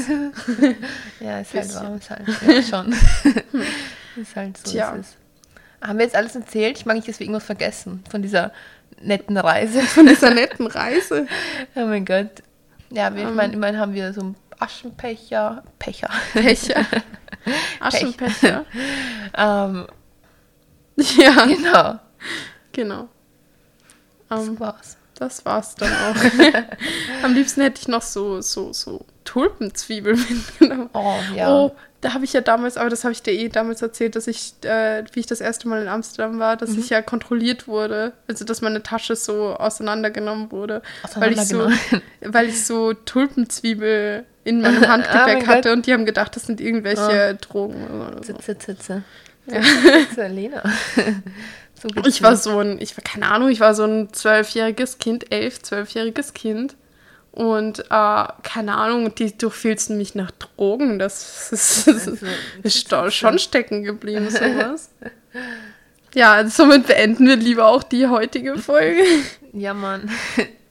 [1.20, 1.75] Ja, ist halt Bisschen.
[1.83, 2.92] warm, ist halt, ja, schon.
[4.20, 4.90] ist halt so, Tja.
[4.96, 5.07] ist
[5.81, 5.87] es.
[5.87, 6.79] Haben wir jetzt alles erzählt?
[6.79, 8.51] Ich mag nicht, dass wir irgendwas vergessen von dieser
[9.01, 9.81] netten Reise.
[9.83, 11.27] Von dieser netten Reise.
[11.77, 12.31] oh mein Gott.
[12.90, 13.35] Ja, wir, ich Ähm.
[13.37, 16.11] meine, immerhin haben wir so einen Aschenpecher, Pecher.
[16.33, 16.85] Pecher.
[17.81, 18.64] Aschenpecher.
[19.37, 19.87] ähm,
[20.97, 21.99] Ja, genau,
[22.73, 23.09] genau.
[24.29, 24.97] das Ähm, war's.
[25.14, 26.16] das war's dann auch.
[27.23, 30.90] Am liebsten hätte ich noch so, so, so Tulpenzwiebeln mitgenommen.
[30.95, 31.49] Oh, ja.
[31.51, 34.29] Oh, da habe ich ja damals, aber das habe ich dir eh damals erzählt, dass
[34.29, 36.59] ich, äh, wie ich das erste Mal in Amsterdam war, Mhm.
[36.61, 38.12] dass ich ja kontrolliert wurde.
[38.29, 40.83] Also, dass meine Tasche so auseinandergenommen wurde.
[41.16, 42.03] Weil ich, so, Auseinandergenommen.
[42.23, 46.45] weil ich so Tulpenzwiebel in meinem Oh Handgepäck mein hatte und die haben gedacht, das
[46.45, 47.33] sind irgendwelche Ah.
[47.33, 48.33] Drogen oder so.
[48.35, 49.03] Zitze, Zitze.
[49.47, 49.61] Ja.
[50.09, 50.62] Zitze, Lena.
[51.81, 55.33] so Ich war so ein, ich war keine Ahnung, ich war so ein zwölfjähriges Kind,
[55.33, 56.77] elf, zwölfjähriges Kind.
[57.37, 60.99] Und äh, keine Ahnung, die durchfilzen mich nach Drogen.
[60.99, 62.24] Das ist, das ist,
[62.93, 64.91] Also, ist schon stecken geblieben, sowas.
[66.14, 69.03] Ja, somit beenden wir lieber auch die heutige Folge.
[69.53, 70.11] Ja, Mann.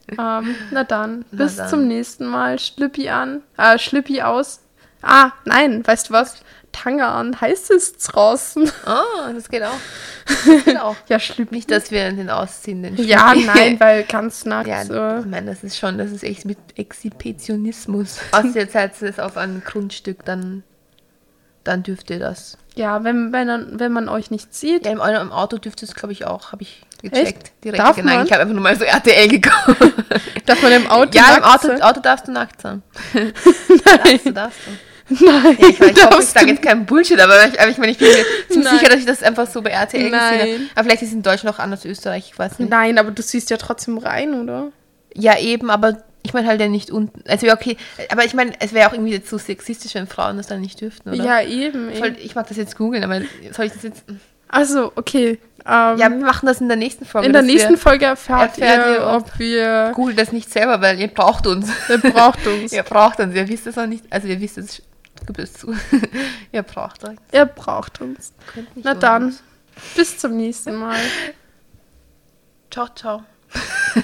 [0.09, 1.69] ähm, na dann, Na bis dann.
[1.69, 2.57] zum nächsten Mal.
[2.57, 4.61] Schlüppi an, äh, Schlüppi aus.
[5.03, 6.37] Ah, nein, weißt du was?
[6.75, 8.69] Tanga an, heiß ist draußen.
[8.85, 9.77] Oh, das geht auch.
[10.25, 10.95] Das geht auch.
[11.07, 11.55] ja, Schlüppi.
[11.55, 13.45] Nicht, dass wir den ausziehen, den Ja, Schlüppi.
[13.55, 14.67] nein, weil ganz nackt.
[14.67, 15.19] Ja, so.
[15.19, 18.19] ich meine, das ist schon, das ist echt mit Exhibitionismus.
[18.31, 20.63] Außer jetzt halt es auf ein Grundstück, dann,
[21.63, 22.57] dann dürft ihr das.
[22.75, 24.85] Ja, wenn, wenn, dann- wenn man euch nicht sieht.
[24.85, 27.51] Ja, im, im Auto dürfte es, glaube ich, auch, habe ich gecheckt.
[27.63, 28.25] Direkt Darf Nein, man?
[28.25, 29.93] ich habe einfach nur mal so RTL geguckt.
[30.45, 31.71] Darf man im Auto ja, im Auto?
[31.81, 32.83] Auto darfst du nackt sein.
[33.85, 34.71] Darfst du, darfst du.
[35.09, 37.91] Nein, ich, meine, ich hoffe, ich sage jetzt keinen Bullshit, aber ich, aber ich meine,
[37.91, 40.37] ich bin mir ziemlich sicher, dass ich das einfach so bei RTL gesehen habe.
[40.37, 40.69] Nein.
[40.73, 42.69] Aber vielleicht ist es in Deutschland auch anders, Österreich, ich weiß nicht.
[42.69, 44.71] Nein, aber du siehst ja trotzdem rein, oder?
[45.13, 47.21] Ja, eben, aber ich meine halt ja nicht unten.
[47.29, 47.77] Also ja, okay,
[48.11, 50.81] aber ich meine, es wäre auch irgendwie jetzt so sexistisch, wenn Frauen das dann nicht
[50.81, 51.23] dürften, oder?
[51.23, 51.93] Ja, eben.
[51.95, 52.17] Soll, eben.
[52.19, 54.03] ich mag das jetzt googeln, aber soll ich das jetzt...
[54.47, 55.39] Also, okay.
[55.65, 57.27] Ähm, Ja, wir machen das in der nächsten Folge.
[57.27, 59.91] in der nächsten Folge erfahrt, erfährt ihr, ihr, ob- wir.
[59.95, 61.69] Google das nicht selber, weil ihr braucht uns.
[61.89, 62.71] Ihr braucht uns.
[62.73, 64.03] ihr braucht uns, ihr wisst es noch nicht.
[64.11, 64.81] Also ihr wisst es,
[65.25, 65.75] gib es zu.
[66.51, 67.17] ihr braucht euch.
[67.31, 68.33] Ihr braucht uns.
[68.75, 69.43] Na ohne dann, uns.
[69.95, 70.99] bis zum nächsten Mal.
[72.71, 73.23] Ciao, ciao.